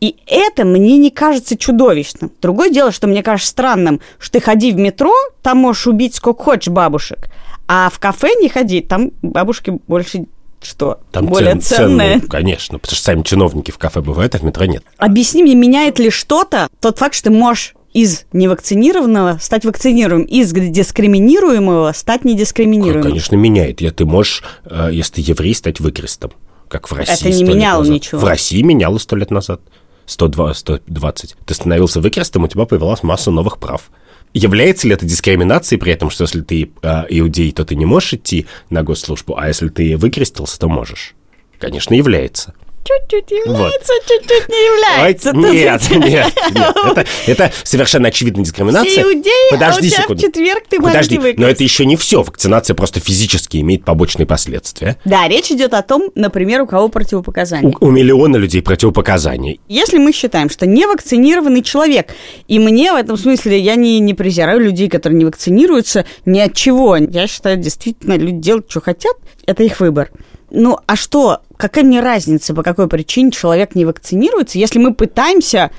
И 0.00 0.16
это 0.26 0.64
мне 0.64 0.98
не 0.98 1.10
кажется 1.10 1.56
чудовищным. 1.56 2.30
Другое 2.42 2.70
дело, 2.70 2.92
что 2.92 3.06
мне 3.06 3.22
кажется 3.22 3.50
странным, 3.50 4.00
что 4.18 4.38
ты 4.38 4.44
ходи 4.44 4.72
в 4.72 4.76
метро, 4.76 5.12
там 5.42 5.58
можешь 5.58 5.86
убить 5.86 6.14
сколько 6.14 6.42
хочешь 6.42 6.68
бабушек, 6.68 7.30
а 7.66 7.88
в 7.90 7.98
кафе 7.98 8.28
не 8.40 8.48
ходи, 8.48 8.80
там 8.80 9.12
бабушки 9.22 9.78
больше 9.86 10.26
что? 10.62 11.00
Там 11.12 11.26
более 11.26 11.52
цен, 11.52 11.60
ценное. 11.60 12.14
Ценные, 12.14 12.28
конечно, 12.28 12.78
потому 12.78 12.96
что 12.96 13.04
сами 13.04 13.22
чиновники 13.22 13.70
в 13.70 13.78
кафе 13.78 14.00
бывают, 14.00 14.34
а 14.34 14.38
в 14.38 14.42
метро 14.42 14.64
нет. 14.64 14.82
Объясни 14.96 15.42
мне, 15.42 15.54
меняет 15.54 15.98
ли 15.98 16.10
что-то 16.10 16.68
тот 16.80 16.98
факт, 16.98 17.14
что 17.14 17.24
ты 17.24 17.36
можешь 17.36 17.74
из 17.92 18.24
невакцинированного 18.32 19.38
стать 19.40 19.64
вакцинируемым, 19.64 20.26
из 20.26 20.52
дискриминируемого 20.52 21.92
стать 21.92 22.24
недискриминируемым. 22.24 23.02
Конечно, 23.02 23.36
меняет. 23.36 23.80
Я, 23.80 23.92
ты 23.92 24.04
можешь, 24.04 24.42
э, 24.64 24.88
если 24.92 25.14
ты 25.14 25.20
еврей, 25.20 25.54
стать 25.54 25.80
выкрестом 25.80 26.32
как 26.68 26.90
в 26.90 26.94
России. 26.94 27.28
Это 27.28 27.36
не 27.36 27.44
меняло 27.44 27.84
ничего. 27.84 28.20
В 28.20 28.24
России 28.24 28.62
меняло 28.62 28.98
сто 28.98 29.16
лет 29.16 29.30
назад. 29.30 29.60
102, 30.06 30.54
120. 30.54 31.36
Ты 31.46 31.54
становился 31.54 32.00
выкрестом, 32.00 32.44
у 32.44 32.48
тебя 32.48 32.66
появилась 32.66 33.02
масса 33.02 33.30
новых 33.30 33.58
прав. 33.58 33.90
Является 34.34 34.88
ли 34.88 34.94
это 34.94 35.06
дискриминацией 35.06 35.80
при 35.80 35.92
этом, 35.92 36.10
что 36.10 36.24
если 36.24 36.40
ты 36.40 36.70
э, 36.82 37.04
иудей, 37.08 37.52
то 37.52 37.64
ты 37.64 37.76
не 37.76 37.86
можешь 37.86 38.14
идти 38.14 38.46
на 38.68 38.82
госслужбу, 38.82 39.36
а 39.38 39.46
если 39.46 39.68
ты 39.68 39.96
выкрестился, 39.96 40.58
то 40.58 40.68
можешь? 40.68 41.14
Конечно, 41.58 41.94
является 41.94 42.52
чуть-чуть 42.84 43.30
является, 43.30 43.92
вот. 43.92 44.06
чуть-чуть 44.06 44.48
не 44.48 44.66
является. 44.66 45.30
Ой, 45.30 45.52
нет, 45.52 45.90
нет, 45.90 46.32
нет. 46.54 46.76
Это, 46.84 47.06
это 47.26 47.52
совершенно 47.62 48.08
очевидная 48.08 48.44
дискриминация. 48.44 49.02
Иудеи, 49.02 49.50
Подожди 49.50 49.86
а 49.86 49.88
у 49.88 49.90
тебя 49.90 50.02
секунду. 50.02 50.22
в 50.22 50.24
четверг 50.24 50.64
ты 50.68 50.80
Подожди, 50.80 51.18
но 51.36 51.48
это 51.48 51.62
еще 51.62 51.86
не 51.86 51.96
все. 51.96 52.22
Вакцинация 52.22 52.74
просто 52.74 53.00
физически 53.00 53.58
имеет 53.58 53.84
побочные 53.84 54.26
последствия. 54.26 54.96
Да, 55.04 55.26
речь 55.28 55.50
идет 55.50 55.74
о 55.74 55.82
том, 55.82 56.10
например, 56.14 56.62
у 56.62 56.66
кого 56.66 56.88
противопоказания. 56.88 57.74
У, 57.80 57.86
у 57.86 57.90
миллиона 57.90 58.36
людей 58.36 58.62
противопоказания. 58.62 59.58
Если 59.68 59.98
мы 59.98 60.12
считаем, 60.12 60.50
что 60.50 60.66
невакцинированный 60.66 61.62
человек, 61.62 62.08
и 62.48 62.58
мне 62.58 62.92
в 62.92 62.96
этом 62.96 63.16
смысле, 63.16 63.58
я 63.58 63.74
не, 63.74 63.98
не 64.00 64.14
презираю 64.14 64.60
людей, 64.60 64.88
которые 64.88 65.18
не 65.18 65.24
вакцинируются 65.24 66.04
ни 66.24 66.38
от 66.40 66.54
чего. 66.54 66.96
Я 66.96 67.26
считаю, 67.26 67.56
действительно, 67.56 68.16
люди 68.16 68.38
делают, 68.38 68.70
что 68.70 68.80
хотят, 68.80 69.16
это 69.46 69.62
их 69.62 69.80
выбор. 69.80 70.10
Ну, 70.50 70.78
а 70.86 70.94
что, 70.94 71.40
какая 71.56 71.84
мне 71.84 72.00
разница, 72.00 72.54
по 72.54 72.62
какой 72.62 72.88
причине 72.88 73.30
человек 73.30 73.74
не 73.74 73.84
вакцинируется, 73.84 74.58
если 74.58 74.78
мы 74.78 74.94
пытаемся 74.94 75.70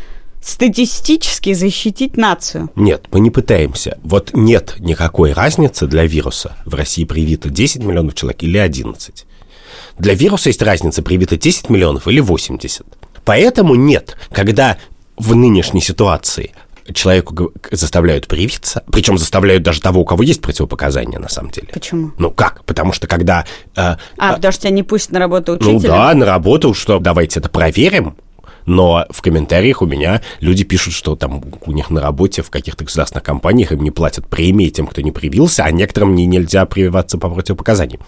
статистически 0.41 1.53
защитить 1.53 2.17
нацию. 2.17 2.69
Нет, 2.75 3.07
мы 3.11 3.19
не 3.19 3.31
пытаемся. 3.31 3.97
Вот 4.03 4.31
нет 4.33 4.75
никакой 4.79 5.33
разницы 5.33 5.87
для 5.87 6.05
вируса. 6.05 6.55
В 6.65 6.75
России 6.75 7.03
привито 7.03 7.49
10 7.49 7.83
миллионов 7.83 8.13
человек 8.13 8.43
или 8.43 8.59
11. 8.59 9.25
Для 9.97 10.13
вируса 10.13 10.49
есть 10.49 10.61
разница, 10.61 11.01
привито 11.01 11.35
10 11.35 11.69
миллионов 11.69 12.07
или 12.07 12.19
80. 12.19 12.85
Поэтому 13.23 13.73
нет, 13.73 14.17
когда 14.31 14.77
в 15.17 15.33
нынешней 15.33 15.81
ситуации 15.81 16.51
человеку 16.93 17.51
заставляют 17.71 18.27
привиться, 18.27 18.83
причем 18.91 19.17
заставляют 19.17 19.63
даже 19.63 19.81
того, 19.81 20.01
у 20.01 20.05
кого 20.05 20.23
есть 20.23 20.41
противопоказания, 20.41 21.19
на 21.19 21.29
самом 21.29 21.51
деле. 21.51 21.69
Почему? 21.73 22.11
Ну 22.17 22.31
как? 22.31 22.63
Потому 22.65 22.93
что 22.93 23.07
когда... 23.07 23.45
Э, 23.75 23.95
а, 24.17 24.31
э, 24.31 24.35
потому 24.35 24.51
что 24.51 24.61
тебя 24.61 24.71
не 24.71 24.83
пустят 24.83 25.11
на 25.11 25.19
работу 25.19 25.53
учителя? 25.53 25.73
Ну 25.73 25.79
да, 25.79 26.13
на 26.13 26.25
работу, 26.25 26.73
что 26.73 26.99
давайте 26.99 27.39
это 27.39 27.49
проверим. 27.49 28.15
Но 28.65 29.05
в 29.11 29.21
комментариях 29.21 29.81
у 29.81 29.85
меня 29.85 30.21
люди 30.39 30.63
пишут, 30.63 30.93
что 30.93 31.15
там 31.15 31.43
у 31.65 31.71
них 31.71 31.91
на 31.91 32.01
работе 32.01 32.41
в 32.41 32.49
каких-то 32.49 32.83
государственных 32.83 33.23
компаниях 33.23 33.71
им 33.71 33.83
не 33.83 33.91
платят 33.91 34.27
премии 34.27 34.69
тем, 34.69 34.87
кто 34.87 35.01
не 35.01 35.11
привился, 35.11 35.63
а 35.63 35.71
некоторым 35.71 36.15
не 36.15 36.25
нельзя 36.25 36.65
прививаться 36.65 37.17
по 37.17 37.29
противопоказаниям. 37.29 38.01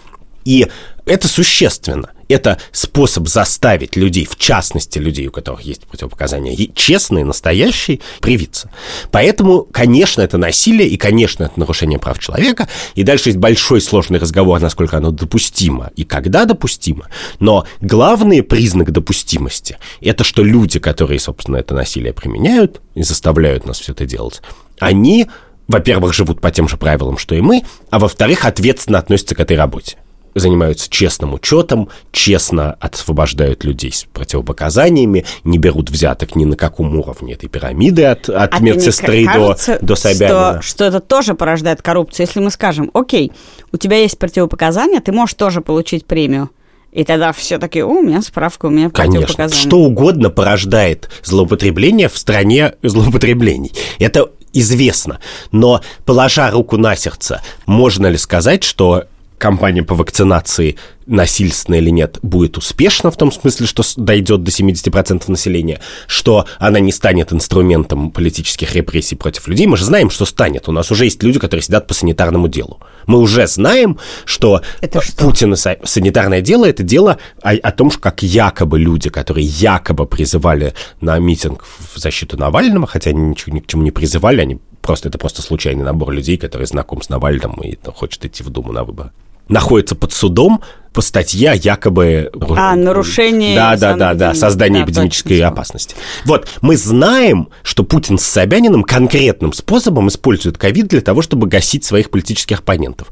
И 0.46 0.68
это 1.06 1.28
существенно. 1.28 2.10
Это 2.28 2.58
способ 2.72 3.28
заставить 3.28 3.96
людей, 3.96 4.26
в 4.26 4.38
частности 4.38 5.00
людей, 5.00 5.28
у 5.28 5.32
которых 5.32 5.62
есть 5.62 5.86
противопоказания, 5.86 6.70
честные, 6.74 7.26
настоящие, 7.26 8.00
привиться. 8.22 8.70
Поэтому, 9.12 9.64
конечно, 9.64 10.22
это 10.22 10.38
насилие, 10.38 10.88
и, 10.88 10.98
конечно, 10.98 11.46
это 11.46 11.60
нарушение 11.60 12.00
прав 12.00 12.20
человека. 12.20 12.68
И 12.96 13.04
дальше 13.04 13.30
есть 13.30 13.38
большой 13.38 13.82
сложный 13.82 14.20
разговор, 14.20 14.60
насколько 14.60 14.98
оно 14.98 15.12
допустимо 15.12 15.92
и 15.96 16.04
когда 16.04 16.46
допустимо. 16.46 17.08
Но 17.40 17.66
главный 17.82 18.44
признак 18.44 18.92
допустимости– 18.92 19.78
это 20.02 20.24
что 20.24 20.44
люди, 20.44 20.80
которые, 20.80 21.20
собственно, 21.20 21.58
это 21.58 21.74
насилие 21.74 22.14
применяют 22.14 22.82
и 22.96 23.04
заставляют 23.04 23.66
нас 23.66 23.80
все 23.80 23.94
это 23.94 24.06
делать, 24.06 24.42
они, 24.80 25.28
во-первых, 25.68 26.14
живут 26.14 26.42
по 26.42 26.52
тем 26.52 26.68
же 26.68 26.78
правилам, 26.78 27.18
что 27.18 27.36
и 27.36 27.42
мы, 27.42 27.64
а 27.90 28.00
во-вторых, 28.00 28.46
ответственно 28.46 29.00
относятся 29.00 29.36
к 29.36 29.40
этой 29.40 29.58
работе 29.58 29.98
занимаются 30.36 30.90
честным 30.90 31.34
учетом, 31.34 31.90
честно 32.12 32.74
освобождают 32.74 33.64
людей 33.64 33.92
с 33.92 34.04
противопоказаниями, 34.06 35.26
не 35.44 35.58
берут 35.58 35.90
взяток 35.90 36.36
ни 36.36 36.46
на 36.46 36.56
каком 36.56 36.98
уровне 36.98 37.34
этой 37.34 37.50
пирамиды 37.50 38.06
от, 38.06 38.30
от 38.30 38.54
а 38.54 38.60
медсестры 38.60 39.26
до, 39.26 39.56
до 39.82 39.96
Собянина. 39.96 40.62
Что, 40.62 40.70
что 40.70 40.86
это 40.86 41.00
тоже 41.00 41.34
порождает 41.34 41.82
коррупцию. 41.82 42.28
Если 42.28 42.40
мы 42.40 42.52
скажем, 42.52 42.92
окей, 42.94 43.32
у 43.72 43.78
тебя 43.78 43.98
есть 43.98 44.18
противопоказания, 44.18 45.02
ты 45.02 45.12
можешь 45.12 45.36
тоже 45.36 45.62
получить 45.62 46.06
премию. 46.06 46.50
И 46.92 47.04
тогда 47.04 47.32
все 47.34 47.60
таки 47.60 47.84
у 47.84 48.02
меня 48.02 48.22
справка, 48.22 48.68
у 48.68 48.70
меня 48.70 48.90
Конечно, 48.90 49.50
что 49.50 49.78
угодно 49.80 50.30
порождает 50.30 51.10
злоупотребление 51.24 52.10
в 52.10 52.18
стране 52.18 52.74
злоупотреблений. 52.82 53.74
Это 54.00 54.32
известно. 54.54 55.20
Но, 55.52 55.82
положа 56.06 56.50
руку 56.50 56.78
на 56.78 56.96
сердце, 56.96 57.42
можно 57.66 58.08
ли 58.08 58.18
сказать, 58.18 58.64
что 58.64 59.06
кампания 59.38 59.84
по 59.84 59.96
вакцинации 59.96 60.78
насильственная 61.08 61.80
или 61.80 61.90
нет, 61.90 62.20
будет 62.22 62.58
успешна 62.58 63.12
в 63.12 63.18
том 63.18 63.32
смысле, 63.32 63.66
что 63.66 63.84
дойдет 63.96 64.44
до 64.44 64.52
70% 64.52 65.24
населения, 65.28 65.80
что 66.06 66.46
она 66.60 66.80
не 66.80 66.92
станет 66.92 67.32
инструментом 67.32 68.12
политических 68.12 68.76
репрессий 68.76 69.16
против 69.16 69.48
людей. 69.48 69.68
Мы 69.68 69.78
же 69.78 69.86
знаем, 69.86 70.10
что 70.10 70.26
станет. 70.26 70.68
У 70.68 70.72
нас 70.72 70.92
уже 70.92 71.06
есть 71.06 71.24
люди, 71.24 71.40
которые 71.40 71.64
сидят 71.64 71.88
по 71.88 71.94
санитарному 71.94 72.48
делу. 72.50 72.80
Мы 73.06 73.20
уже 73.20 73.48
знаем, 73.48 73.98
что, 74.26 74.62
это 74.82 75.02
что? 75.02 75.24
Путин 75.24 75.54
и 75.54 75.56
санитарное 75.56 76.42
дело– 76.42 76.66
это 76.68 76.84
дело 76.84 77.18
о, 77.42 77.52
о 77.52 77.72
том, 77.72 77.90
что 77.90 78.02
как 78.02 78.22
якобы 78.24 78.78
люди, 78.78 79.10
которые 79.10 79.46
якобы 79.46 80.06
призывали 80.06 80.74
на 81.00 81.18
митинг 81.20 81.64
в 81.64 81.98
защиту 81.98 82.38
Навального, 82.38 82.86
хотя 82.86 83.12
они 83.12 83.22
ничего 83.22 83.56
ни 83.56 83.62
к 83.62 83.68
чему 83.68 83.84
не 83.84 83.92
призывали, 83.92 84.42
они 84.42 84.60
просто 84.82 85.08
это 85.10 85.18
просто 85.18 85.42
случайный 85.42 85.84
набор 85.84 86.12
людей, 86.12 86.38
которые 86.38 86.68
знаком 86.68 87.02
с 87.02 87.10
Навальным 87.10 87.54
и 87.62 87.78
ну, 87.86 87.92
хочет 87.94 88.26
идти 88.26 88.44
в 88.44 88.50
Думу 88.50 88.74
на 88.74 88.84
выборы 88.84 89.12
находится 89.50 89.96
под 89.96 90.14
судом 90.14 90.62
по 90.98 91.02
статье 91.02 91.54
якобы... 91.56 92.32
А, 92.56 92.76
нарушение... 92.76 93.56
Да, 93.56 93.78
да, 93.78 93.96
да, 93.96 94.16
да, 94.16 94.34
создание 94.34 94.84
да, 94.84 94.90
эпидемической 94.90 95.36
точно. 95.36 95.48
опасности. 95.50 95.96
Вот, 96.26 96.50
мы 96.62 96.76
знаем, 96.76 97.50
что 97.62 97.84
Путин 97.84 98.18
с 98.18 98.24
Собяниным 98.24 98.84
конкретным 98.84 99.54
способом 99.54 100.08
использует 100.08 100.58
ковид 100.58 100.88
для 100.88 101.02
того, 101.02 101.22
чтобы 101.22 101.46
гасить 101.46 101.86
своих 101.86 102.10
политических 102.10 102.62
оппонентов. 102.62 103.10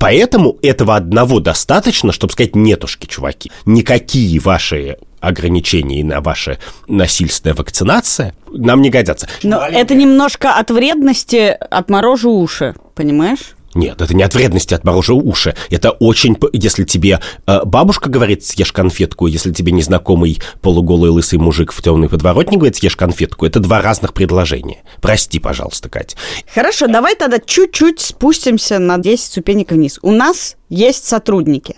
Поэтому 0.00 0.58
этого 0.62 0.96
одного 0.96 1.38
достаточно, 1.38 2.10
чтобы 2.10 2.32
сказать, 2.32 2.56
нетушки, 2.56 3.06
чуваки, 3.06 3.52
никакие 3.64 4.40
ваши 4.40 4.96
ограничений 5.20 6.02
на 6.02 6.20
ваша 6.20 6.58
насильственная 6.88 7.54
вакцинация 7.54 8.34
нам 8.50 8.82
не 8.82 8.90
годятся. 8.90 9.28
Но 9.44 9.64
это 9.64 9.94
немножко 9.94 10.54
от 10.54 10.72
вредности 10.72 11.56
отморожу 11.70 12.32
уши, 12.32 12.74
понимаешь? 12.96 13.54
Нет, 13.78 14.00
это 14.00 14.12
не 14.12 14.24
от 14.24 14.34
вредности 14.34 14.74
отморожу 14.74 15.16
уши. 15.16 15.54
Это 15.70 15.92
очень... 15.92 16.36
Если 16.52 16.82
тебе 16.82 17.20
э, 17.46 17.60
бабушка 17.64 18.10
говорит, 18.10 18.44
съешь 18.44 18.72
конфетку, 18.72 19.28
если 19.28 19.52
тебе 19.52 19.70
незнакомый 19.70 20.40
полуголый 20.62 21.10
лысый 21.10 21.38
мужик 21.38 21.70
в 21.70 21.80
темной 21.80 22.08
подворотне 22.08 22.56
говорит, 22.56 22.74
съешь 22.74 22.96
конфетку, 22.96 23.46
это 23.46 23.60
два 23.60 23.80
разных 23.80 24.14
предложения. 24.14 24.82
Прости, 25.00 25.38
пожалуйста, 25.38 25.88
Кать. 25.88 26.16
Хорошо, 26.52 26.88
давай 26.88 27.14
тогда 27.14 27.38
чуть-чуть 27.38 28.00
спустимся 28.00 28.80
на 28.80 28.98
10 28.98 29.24
ступенек 29.24 29.70
вниз. 29.70 30.00
У 30.02 30.10
нас 30.10 30.56
есть 30.68 31.06
сотрудники. 31.06 31.76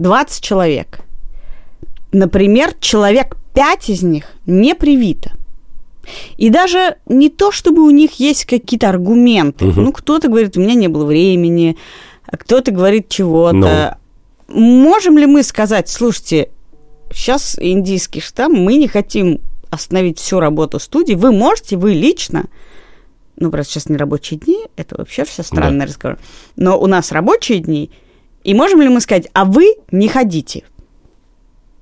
20 0.00 0.44
человек. 0.44 1.00
Например, 2.12 2.74
человек 2.78 3.38
5 3.54 3.88
из 3.88 4.02
них 4.02 4.32
не 4.44 4.74
привито. 4.74 5.32
И 6.36 6.50
даже 6.50 6.96
не 7.06 7.28
то, 7.28 7.52
чтобы 7.52 7.82
у 7.82 7.90
них 7.90 8.12
есть 8.14 8.44
какие-то 8.44 8.88
аргументы. 8.88 9.66
Угу. 9.66 9.80
Ну, 9.80 9.92
кто-то 9.92 10.28
говорит, 10.28 10.56
у 10.56 10.60
меня 10.60 10.74
не 10.74 10.88
было 10.88 11.04
времени, 11.04 11.76
а 12.26 12.36
кто-то 12.36 12.70
говорит 12.70 13.08
чего-то. 13.08 13.56
Но... 13.56 13.96
Можем 14.48 15.18
ли 15.18 15.26
мы 15.26 15.42
сказать, 15.42 15.88
слушайте, 15.88 16.50
сейчас 17.12 17.56
индийский 17.60 18.20
штамм, 18.20 18.54
мы 18.54 18.76
не 18.76 18.88
хотим 18.88 19.40
остановить 19.70 20.18
всю 20.18 20.40
работу 20.40 20.78
студии, 20.80 21.14
вы 21.14 21.32
можете, 21.32 21.76
вы 21.76 21.92
лично, 21.92 22.46
ну, 23.36 23.50
просто 23.50 23.74
сейчас 23.74 23.88
не 23.88 23.96
рабочие 23.96 24.40
дни, 24.40 24.58
это 24.76 24.96
вообще 24.98 25.24
все 25.24 25.42
странный 25.42 25.80
да. 25.80 25.86
разговор, 25.86 26.18
но 26.56 26.78
у 26.78 26.86
нас 26.86 27.12
рабочие 27.12 27.60
дни, 27.60 27.90
и 28.42 28.54
можем 28.54 28.80
ли 28.80 28.88
мы 28.88 29.00
сказать, 29.00 29.28
а 29.32 29.44
вы 29.44 29.76
не 29.92 30.08
ходите, 30.08 30.64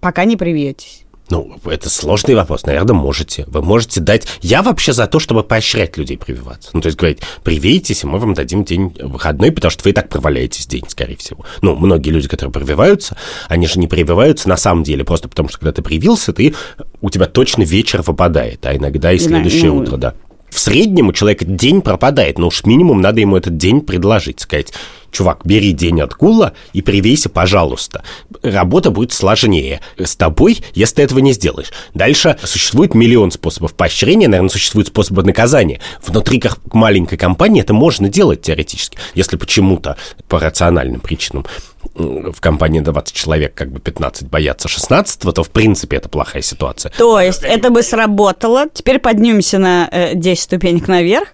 пока 0.01 0.25
не 0.25 0.37
привьетесь? 0.37 1.05
Ну, 1.31 1.59
это 1.67 1.91
сложный 1.91 2.35
вопрос. 2.35 2.65
Наверное, 2.65 2.95
можете. 2.95 3.45
Вы 3.49 3.63
можете 3.63 4.01
дать... 4.01 4.27
Я 4.41 4.63
вообще 4.63 4.93
за 4.93 5.07
то, 5.07 5.19
чтобы 5.19 5.43
поощрять 5.43 5.97
людей 5.97 6.17
прививаться. 6.17 6.71
Ну, 6.73 6.81
то 6.81 6.87
есть 6.87 6.99
говорить, 6.99 7.21
привейтесь, 7.43 8.03
и 8.03 8.07
мы 8.07 8.19
вам 8.19 8.35
дадим 8.35 8.65
день 8.65 8.97
выходной, 9.01 9.53
потому 9.53 9.71
что 9.71 9.85
вы 9.85 9.91
и 9.91 9.93
так 9.93 10.09
проваляетесь 10.09 10.67
день, 10.67 10.85
скорее 10.89 11.17
всего. 11.17 11.45
Ну, 11.61 11.77
многие 11.77 12.11
люди, 12.11 12.29
которые 12.29 12.53
прививаются, 12.53 13.17
они 13.49 13.67
же 13.67 13.79
не 13.79 13.87
прививаются 13.87 14.49
на 14.49 14.57
самом 14.57 14.85
деле, 14.85 15.05
просто 15.05 15.29
потому 15.29 15.49
что, 15.49 15.59
когда 15.59 15.73
ты 15.73 15.83
привился, 15.83 16.33
ты, 16.33 16.55
у 17.01 17.11
тебя 17.11 17.27
точно 17.27 17.63
вечер 17.63 18.03
выпадает, 18.03 18.65
а 18.65 18.75
иногда 18.75 19.13
и 19.13 19.19
следующее 19.19 19.73
ну, 19.73 19.79
утро, 19.79 19.97
да. 19.97 20.15
В 20.51 20.59
среднем 20.59 21.09
у 21.09 21.13
человека 21.13 21.45
день 21.45 21.83
пропадает, 21.83 22.39
но 22.39 22.47
уж 22.47 22.65
минимум 22.65 23.03
надо 23.03 23.21
ему 23.21 23.37
этот 23.37 23.59
день 23.59 23.83
предложить, 23.83 24.41
сказать, 24.41 24.73
чувак, 25.11 25.41
бери 25.45 25.73
день 25.73 26.01
отгула 26.01 26.53
и 26.73 26.83
привейся, 26.83 27.29
пожалуйста. 27.29 28.03
Работа 28.43 28.91
будет 28.91 29.13
сложнее 29.13 29.81
с 29.97 30.17
тобой, 30.17 30.59
если 30.75 30.97
ты 30.97 31.03
этого 31.03 31.19
не 31.19 31.33
сделаешь. 31.33 31.73
Дальше 31.95 32.39
существует 32.43 32.95
миллион 32.95 33.31
способов 33.31 33.75
поощрения, 33.75 34.29
наверное, 34.29 34.51
существует 34.51 34.89
способы 34.89 35.23
наказания. 35.23 35.81
Внутри 36.05 36.43
маленькой 36.73 37.17
компании 37.17 37.63
это 37.63 37.75
можно 37.75 38.09
делать 38.09 38.43
теоретически, 38.43 38.99
если 39.15 39.37
почему-то 39.37 39.97
по 40.29 40.39
рациональным 40.39 41.01
причинам 41.01 41.47
в 41.95 42.41
компании 42.41 42.81
20 42.81 43.15
человек, 43.15 43.55
как 43.55 43.71
бы 43.71 43.81
15 43.81 44.29
боятся 44.29 44.69
16, 44.69 45.21
то 45.21 45.43
в 45.43 45.51
принципе 45.51 45.97
это 45.97 46.09
плохая 46.09 46.43
ситуация. 46.43 46.93
То 46.97 47.21
есть 47.21 47.43
это 47.43 47.71
бы 47.71 47.83
сработало. 47.83 48.67
Теперь 48.73 48.99
поднимемся 48.99 49.59
на 49.59 49.89
10 50.15 50.27
э, 50.27 50.43
ступенек 50.43 50.89
наверх. 50.89 51.29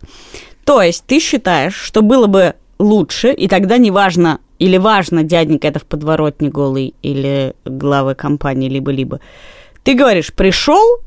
То 0.64 0.80
есть 0.80 1.04
ты 1.06 1.20
считаешь, 1.20 1.74
что 1.74 2.02
было 2.02 2.26
бы 2.26 2.54
лучше, 2.78 3.32
и 3.32 3.48
тогда 3.48 3.78
неважно, 3.78 4.40
или 4.58 4.76
важно, 4.76 5.22
дяденька 5.22 5.68
это 5.68 5.78
в 5.78 5.84
подворотне 5.84 6.48
голый, 6.48 6.94
или 7.02 7.54
главы 7.64 8.14
компании, 8.14 8.68
либо-либо. 8.68 9.20
Ты 9.82 9.94
говоришь, 9.94 10.32
пришел, 10.32 10.98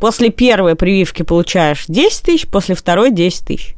после 0.00 0.30
первой 0.30 0.74
прививки 0.74 1.22
получаешь 1.22 1.84
10 1.88 2.22
тысяч, 2.22 2.48
после 2.48 2.74
второй 2.74 3.10
10 3.10 3.46
тысяч. 3.46 3.74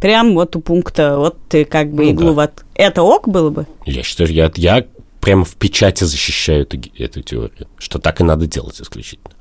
Прям 0.00 0.34
вот 0.34 0.54
у 0.56 0.60
пункта, 0.60 1.16
вот 1.18 1.38
ты 1.48 1.64
как 1.64 1.92
бы 1.92 2.04
ну, 2.04 2.10
иглу 2.10 2.26
да. 2.26 2.32
вот. 2.32 2.64
Это 2.74 3.02
ок 3.02 3.28
было 3.28 3.50
бы? 3.50 3.66
Я 3.86 4.02
считаю, 4.02 4.30
я, 4.30 4.50
я 4.56 4.84
прямо 5.20 5.44
в 5.44 5.54
печати 5.54 6.04
защищаю 6.04 6.62
эту, 6.62 6.78
эту 6.98 7.22
теорию, 7.22 7.68
что 7.78 7.98
так 7.98 8.20
и 8.20 8.24
надо 8.24 8.46
делать 8.46 8.80
исключительно. 8.80 9.34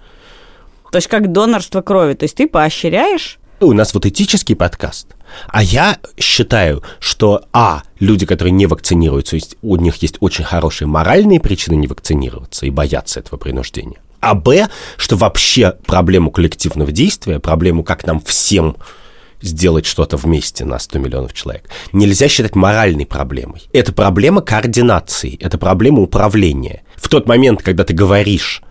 То 0.92 0.98
есть 0.98 1.08
как 1.08 1.32
донорство 1.32 1.82
крови, 1.82 2.14
то 2.14 2.24
есть 2.24 2.38
ты 2.38 2.48
поощряешь 2.48 3.40
у 3.64 3.74
нас 3.74 3.94
вот 3.94 4.06
этический 4.06 4.56
подкаст. 4.56 5.08
А 5.48 5.64
я 5.64 5.98
считаю, 6.18 6.84
что, 7.00 7.46
а, 7.54 7.84
люди, 8.00 8.26
которые 8.26 8.52
не 8.52 8.68
вакцинируются, 8.68 9.38
у 9.62 9.76
них 9.78 9.96
есть 9.98 10.18
очень 10.20 10.44
хорошие 10.44 10.88
моральные 10.88 11.40
причины 11.40 11.76
не 11.76 11.88
вакцинироваться 11.88 12.66
и 12.66 12.70
бояться 12.70 13.20
этого 13.20 13.38
принуждения. 13.38 13.98
А 14.20 14.36
Б, 14.36 14.70
что 14.98 15.18
вообще 15.18 15.76
проблему 15.86 16.32
коллективного 16.32 16.92
действия, 16.92 17.40
проблему, 17.40 17.84
как 17.84 18.06
нам 18.06 18.22
всем 18.22 18.78
сделать 19.42 19.86
что-то 19.86 20.16
вместе 20.16 20.64
на 20.64 20.80
100 20.80 21.00
миллионов 21.00 21.34
человек, 21.34 21.70
нельзя 21.92 22.30
считать 22.30 22.56
моральной 22.56 23.06
проблемой. 23.06 23.64
Это 23.74 23.92
проблема 23.92 24.42
координации, 24.42 25.38
это 25.42 25.58
проблема 25.58 26.02
управления. 26.02 26.84
В 26.96 27.10
тот 27.10 27.28
момент, 27.28 27.62
когда 27.62 27.84
ты 27.84 27.94
говоришь 27.94 28.62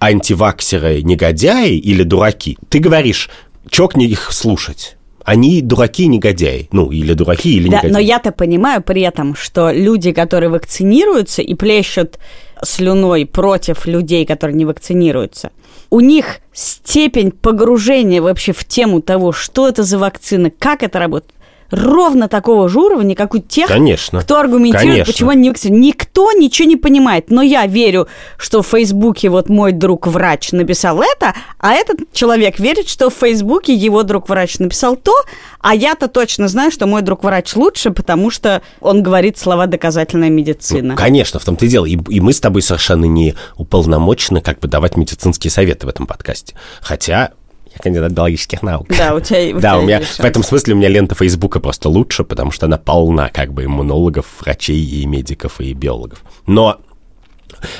антиваксеры 0.00 1.02
негодяи 1.02 1.76
или 1.76 2.02
дураки, 2.02 2.58
ты 2.68 2.78
говоришь, 2.78 3.30
чокни 3.70 4.06
их 4.06 4.32
слушать 4.32 4.96
они 5.28 5.60
дураки 5.60 6.04
и 6.04 6.06
негодяи. 6.06 6.70
Ну, 6.72 6.90
или 6.90 7.12
дураки, 7.12 7.54
или 7.54 7.68
да, 7.68 7.76
негодяи. 7.76 7.92
Но 7.92 7.98
я-то 7.98 8.32
понимаю 8.32 8.82
при 8.82 9.02
этом, 9.02 9.34
что 9.34 9.70
люди, 9.70 10.12
которые 10.12 10.48
вакцинируются 10.48 11.42
и 11.42 11.52
плещут 11.52 12.18
слюной 12.62 13.26
против 13.26 13.86
людей, 13.86 14.24
которые 14.24 14.56
не 14.56 14.64
вакцинируются, 14.64 15.50
у 15.90 16.00
них 16.00 16.38
степень 16.54 17.30
погружения 17.30 18.22
вообще 18.22 18.52
в 18.52 18.64
тему 18.64 19.02
того, 19.02 19.32
что 19.32 19.68
это 19.68 19.82
за 19.82 19.98
вакцина, 19.98 20.50
как 20.50 20.82
это 20.82 20.98
работает, 20.98 21.34
ровно 21.70 22.28
такого 22.28 22.68
же 22.68 22.78
уровня, 22.78 23.14
как 23.14 23.34
у 23.34 23.38
тех, 23.38 23.68
Конечно. 23.68 24.20
кто 24.20 24.38
аргументирует, 24.38 24.90
Конечно. 24.90 25.12
почему 25.12 25.30
они. 25.30 25.48
Никто 25.48 26.32
ничего 26.32 26.68
не 26.68 26.76
понимает, 26.76 27.30
но 27.30 27.42
я 27.42 27.66
верю, 27.66 28.08
что 28.36 28.62
в 28.62 28.66
Фейсбуке 28.68 29.28
вот 29.28 29.48
мой 29.48 29.72
друг-врач 29.72 30.52
написал 30.52 31.02
это, 31.02 31.34
а 31.58 31.72
этот 31.72 32.12
человек 32.12 32.58
верит, 32.58 32.88
что 32.88 33.10
в 33.10 33.14
Фейсбуке 33.14 33.74
его 33.74 34.02
друг-врач 34.02 34.58
написал 34.58 34.96
то, 34.96 35.12
а 35.60 35.74
я-то 35.74 36.08
точно 36.08 36.48
знаю, 36.48 36.70
что 36.70 36.86
мой 36.86 37.02
друг-врач 37.02 37.54
лучше, 37.56 37.90
потому 37.90 38.30
что 38.30 38.62
он 38.80 39.02
говорит 39.02 39.38
слова 39.38 39.66
«доказательная 39.66 40.30
медицина». 40.30 40.90
Ну, 40.90 40.96
конечно, 40.96 41.40
в 41.40 41.44
том-то 41.44 41.66
и 41.66 41.68
дело. 41.68 41.84
И, 41.84 41.98
и 42.08 42.20
мы 42.20 42.32
с 42.32 42.40
тобой 42.40 42.62
совершенно 42.62 43.04
не 43.04 43.34
уполномочены 43.56 44.40
как 44.40 44.60
бы 44.60 44.68
давать 44.68 44.96
медицинские 44.96 45.50
советы 45.50 45.86
в 45.86 45.90
этом 45.90 46.06
подкасте. 46.06 46.54
Хотя 46.80 47.32
я 47.72 47.78
кандидат 47.82 48.12
биологических 48.12 48.62
наук. 48.62 48.88
Да, 48.96 49.14
у 49.14 49.20
тебя, 49.20 49.56
у 49.56 49.60
да, 49.60 49.70
тебя 49.70 49.78
у 49.78 49.82
меня 49.82 50.00
в 50.00 50.20
этом 50.24 50.42
смысле 50.42 50.74
у 50.74 50.76
меня 50.76 50.88
лента 50.88 51.14
Фейсбука 51.14 51.60
просто 51.60 51.88
лучше, 51.88 52.24
потому 52.24 52.50
что 52.50 52.66
она 52.66 52.78
полна 52.78 53.28
как 53.28 53.52
бы 53.52 53.64
иммунологов, 53.64 54.26
врачей 54.40 54.82
и 54.82 55.06
медиков 55.06 55.60
и 55.60 55.72
биологов. 55.72 56.22
Но 56.46 56.80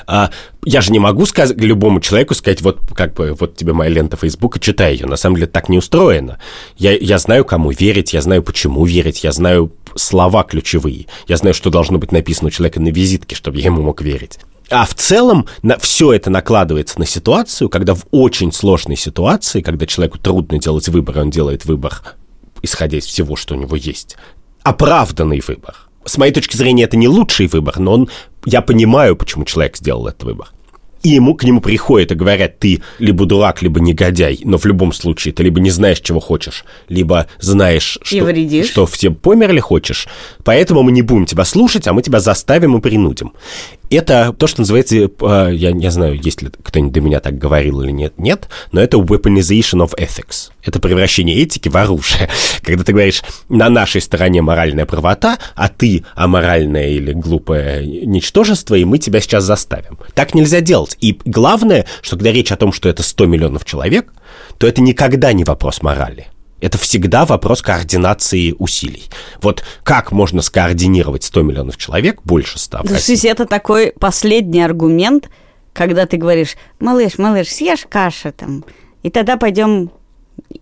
а, 0.07 0.31
я 0.64 0.81
же 0.81 0.92
не 0.92 0.98
могу 0.98 1.27
сказать 1.27 1.57
любому 1.59 2.01
человеку 2.01 2.35
сказать, 2.35 2.62
вот 2.62 2.81
как 2.94 3.14
бы 3.14 3.35
вот 3.38 3.57
тебе 3.57 3.72
моя 3.72 3.90
лента 3.90 4.16
Фейсбука, 4.16 4.59
читай 4.59 4.94
ее. 4.94 5.07
На 5.07 5.16
самом 5.16 5.37
деле 5.37 5.46
так 5.46 5.68
не 5.68 5.79
устроено. 5.79 6.38
Я, 6.77 6.96
я 6.96 7.18
знаю, 7.18 7.44
кому 7.44 7.70
верить, 7.70 8.12
я 8.12 8.20
знаю, 8.20 8.42
почему 8.42 8.85
верить, 8.85 9.24
я 9.24 9.33
знаю 9.33 9.72
слова 9.94 10.44
ключевые, 10.44 11.07
я 11.27 11.37
знаю, 11.37 11.55
что 11.55 11.70
должно 11.70 11.98
быть 11.98 12.12
написано 12.12 12.48
у 12.48 12.51
человека 12.51 12.81
на 12.81 12.88
визитке, 12.88 13.35
чтобы 13.35 13.59
я 13.59 13.66
ему 13.66 13.83
мог 13.83 14.01
верить. 14.01 14.38
А 14.71 14.85
в 14.85 14.95
целом 14.95 15.47
на, 15.63 15.79
все 15.79 16.13
это 16.13 16.31
накладывается 16.31 16.99
на 16.99 17.07
ситуацию, 17.07 17.69
когда 17.69 17.95
в 17.95 18.05
очень 18.11 18.53
сложной 18.53 18.97
ситуации, 18.97 19.63
когда 19.63 19.87
человеку 19.87 20.19
трудно 20.19 20.59
делать 20.59 20.89
выбор, 20.89 21.21
он 21.21 21.31
делает 21.31 21.65
выбор, 21.65 22.03
исходя 22.61 22.99
из 22.99 23.07
всего, 23.07 23.35
что 23.35 23.55
у 23.55 23.59
него 23.59 23.77
есть. 23.77 24.17
Оправданный 24.63 25.43
выбор. 25.47 25.75
С 26.05 26.19
моей 26.19 26.33
точки 26.33 26.57
зрения, 26.57 26.85
это 26.85 26.97
не 26.97 27.09
лучший 27.09 27.47
выбор, 27.47 27.79
но 27.79 27.93
он, 27.93 28.09
я 28.45 28.61
понимаю, 28.61 29.17
почему 29.17 29.45
человек 29.45 29.77
сделал 29.77 30.07
этот 30.07 30.25
выбор. 30.25 30.49
И 31.03 31.11
ему 31.11 31.35
к 31.35 31.45
нему 31.45 31.61
приходят 31.61 32.11
и 32.11 32.17
говорят, 32.17 32.59
ты 32.59 32.83
либо 32.99 33.25
дурак, 33.25 33.63
либо 33.63 33.79
негодяй, 33.81 34.41
но 34.43 34.59
в 34.59 34.65
любом 34.65 34.93
случае 34.93 35.33
ты 35.33 35.45
либо 35.45 35.61
не 35.61 35.71
знаешь, 35.71 36.01
чего 36.01 36.19
хочешь, 36.19 36.65
либо 36.89 37.29
знаешь, 37.39 37.99
что, 38.03 38.17
что 38.65 38.87
все 38.87 39.11
померли 39.11 39.61
хочешь, 39.61 40.09
поэтому 40.45 40.83
мы 40.83 40.91
не 40.91 41.03
будем 41.03 41.27
тебя 41.27 41.45
слушать, 41.45 41.87
а 41.87 41.93
мы 41.93 42.03
тебя 42.03 42.19
заставим 42.19 42.77
и 42.77 42.81
принудим. 42.81 43.33
Это 43.90 44.35
то, 44.37 44.46
что 44.46 44.61
называется, 44.61 44.96
э, 44.96 45.51
я 45.55 45.72
не 45.72 45.90
знаю, 45.90 46.20
есть 46.20 46.42
ли 46.42 46.51
кто-нибудь 46.62 46.92
до 46.92 47.01
меня 47.01 47.20
так 47.20 47.38
говорил 47.38 47.81
или 47.83 47.90
нет, 47.90 48.18
нет, 48.18 48.48
но 48.70 48.81
это 48.81 48.98
weaponization 48.98 49.87
of 49.87 49.96
ethics. 49.96 50.51
Это 50.62 50.79
превращение 50.79 51.37
этики 51.37 51.68
в 51.68 51.77
оружие. 51.77 52.29
Когда 52.62 52.85
ты 52.85 52.92
говоришь, 52.92 53.22
на 53.48 53.70
нашей 53.70 54.01
стороне 54.01 54.42
моральная 54.42 54.85
правота, 54.85 55.38
а 55.55 55.68
ты 55.68 56.05
аморальное 56.14 56.88
или 56.88 57.12
глупое 57.12 57.87
ничтожество, 57.87 58.74
и 58.74 58.85
мы 58.85 58.98
тебя 58.98 59.20
сейчас 59.20 59.44
заставим. 59.44 59.98
Так 60.14 60.35
нельзя 60.35 60.61
делать. 60.61 60.96
И 61.01 61.18
главное, 61.24 61.87
что 62.03 62.16
когда 62.16 62.33
речь 62.33 62.53
о 62.53 62.57
том, 62.57 62.72
что 62.72 62.88
это 62.88 63.03
100 63.03 63.27
миллионов 63.27 63.64
человек, 63.64 64.12
то 64.59 64.66
это 64.66 64.83
никогда 64.83 65.33
не 65.33 65.44
вопрос 65.44 65.83
морали. 65.83 66.29
Это 66.61 66.77
всегда 66.79 67.25
вопрос 67.25 67.62
координации 67.62 68.55
усилий. 68.59 69.05
Вот 69.40 69.62
как 69.85 70.11
можно 70.12 70.42
скоординировать 70.42 71.23
100 71.23 71.42
миллионов 71.42 71.77
человек, 71.77 72.21
больше 72.25 72.59
100 72.59 72.79
в 72.79 72.85
Ну, 72.85 72.92
России? 72.94 73.14
слушай, 73.14 73.31
это 73.31 73.47
такой 73.47 73.92
последний 73.99 74.62
аргумент, 74.62 75.31
когда 75.73 76.07
ты 76.07 76.16
говоришь, 76.16 76.57
малыш, 76.81 77.18
малыш, 77.18 77.49
съешь 77.49 77.87
кашу 77.88 78.33
там, 78.33 78.64
и 79.03 79.11
тогда 79.11 79.37
пойдем 79.37 79.90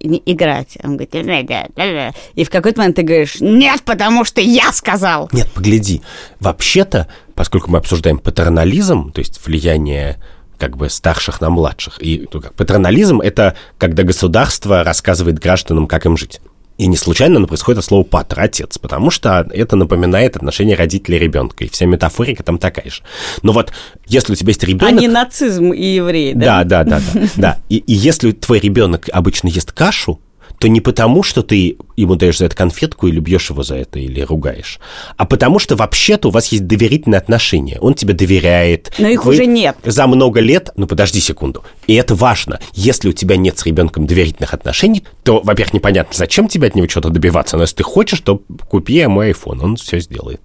играть. 0.00 0.76
Он 0.82 0.96
говорит, 0.96 1.10
«Да, 1.12 1.42
да, 1.42 1.66
да, 1.76 1.92
да». 1.92 2.12
и 2.34 2.44
в 2.44 2.50
какой-то 2.50 2.78
момент 2.80 2.96
ты 2.96 3.02
говоришь, 3.02 3.36
нет, 3.40 3.82
потому 3.82 4.24
что 4.24 4.40
я 4.40 4.72
сказал. 4.72 5.28
Нет, 5.32 5.50
погляди. 5.52 6.02
Вообще-то, 6.40 7.08
поскольку 7.34 7.70
мы 7.70 7.78
обсуждаем 7.78 8.18
патернализм, 8.18 9.12
то 9.12 9.20
есть 9.20 9.40
влияние 9.46 10.16
как 10.58 10.76
бы 10.76 10.88
старших 10.90 11.40
на 11.40 11.50
младших, 11.50 11.98
и 12.00 12.26
патернализм– 12.56 13.20
это 13.22 13.56
когда 13.78 14.02
государство 14.02 14.84
рассказывает 14.84 15.38
гражданам, 15.38 15.86
как 15.86 16.06
им 16.06 16.16
жить. 16.16 16.40
И 16.78 16.88
не 16.88 16.96
случайно 16.96 17.36
оно 17.36 17.46
происходит 17.46 17.78
от 17.78 17.84
слова 17.86 18.04
«патер»– 18.04 18.38
отец, 18.40 18.76
потому 18.76 19.10
что 19.10 19.48
это 19.50 19.76
напоминает 19.76 20.36
отношение 20.36 20.76
родителя 20.76 21.16
и 21.16 21.20
ребенка, 21.20 21.64
и 21.64 21.68
вся 21.70 21.86
метафорика 21.86 22.42
там 22.42 22.58
такая 22.58 22.90
же. 22.90 23.02
Но 23.42 23.52
вот 23.52 23.72
если 24.06 24.34
у 24.34 24.36
тебя 24.36 24.50
есть 24.50 24.62
А 24.62 24.66
ребенок... 24.66 25.00
не 25.00 25.08
нацизм 25.08 25.72
и 25.72 25.86
евреи, 25.86 26.34
да? 26.34 26.64
Да, 26.64 26.84
да, 26.84 26.98
да, 26.98 27.02
да. 27.14 27.28
да. 27.36 27.58
И, 27.70 27.78
и 27.78 27.94
если 27.94 28.32
твой 28.32 28.58
ребенок 28.60 29.08
обычно 29.10 29.48
ест 29.48 29.72
кашу, 29.72 30.20
то 30.58 30.68
не 30.68 30.80
потому, 30.80 31.22
что 31.22 31.42
ты 31.42 31.76
ему 31.96 32.16
даешь 32.16 32.38
за 32.38 32.46
это 32.46 32.56
конфетку 32.56 33.06
или 33.06 33.20
бьешь 33.20 33.50
его 33.50 33.62
за 33.62 33.76
это, 33.76 33.98
или 33.98 34.20
ругаешь, 34.20 34.78
а 35.16 35.26
потому 35.26 35.58
что 35.58 35.76
вообще-то 35.76 36.28
у 36.28 36.30
вас 36.30 36.48
есть 36.48 36.66
доверительные 36.66 37.18
отношения. 37.18 37.78
Он 37.80 37.94
тебе 37.94 38.14
доверяет. 38.14 38.92
Но 38.98 39.08
их 39.08 39.24
Вы 39.24 39.32
уже 39.32 39.46
нет. 39.46 39.76
За 39.84 40.06
много 40.06 40.40
лет, 40.40 40.70
ну 40.76 40.86
подожди 40.86 41.20
секунду, 41.20 41.64
и 41.86 41.94
это 41.94 42.14
важно. 42.14 42.60
Если 42.72 43.08
у 43.08 43.12
тебя 43.12 43.36
нет 43.36 43.58
с 43.58 43.66
ребенком 43.66 44.06
доверительных 44.06 44.54
отношений, 44.54 45.04
то, 45.22 45.40
во-первых, 45.40 45.74
непонятно, 45.74 46.14
зачем 46.16 46.48
тебе 46.48 46.68
от 46.68 46.74
него 46.74 46.88
что-то 46.88 47.10
добиваться, 47.10 47.56
но 47.56 47.62
если 47.62 47.76
ты 47.76 47.82
хочешь, 47.82 48.20
то 48.20 48.42
купи 48.68 48.94
ему 48.94 49.22
iPhone, 49.22 49.62
он 49.62 49.76
все 49.76 50.00
сделает. 50.00 50.40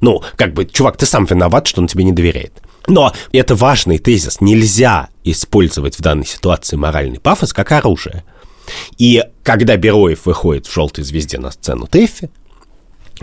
Ну, 0.00 0.22
как 0.36 0.52
бы, 0.52 0.66
чувак, 0.66 0.96
ты 0.96 1.06
сам 1.06 1.24
виноват, 1.24 1.66
что 1.66 1.80
он 1.80 1.86
тебе 1.86 2.04
не 2.04 2.12
доверяет. 2.12 2.52
Но 2.86 3.12
это 3.32 3.54
важный 3.54 3.98
тезис. 3.98 4.40
Нельзя 4.40 5.08
использовать 5.24 5.98
в 5.98 6.02
данной 6.02 6.26
ситуации 6.26 6.76
моральный 6.76 7.18
пафос 7.18 7.52
как 7.52 7.72
оружие. 7.72 8.24
И 8.98 9.22
когда 9.42 9.76
Бероев 9.76 10.26
выходит 10.26 10.66
в 10.66 10.72
«Желтой 10.72 11.04
звезде» 11.04 11.38
на 11.38 11.50
сцену 11.50 11.86
Тэффи, 11.86 12.30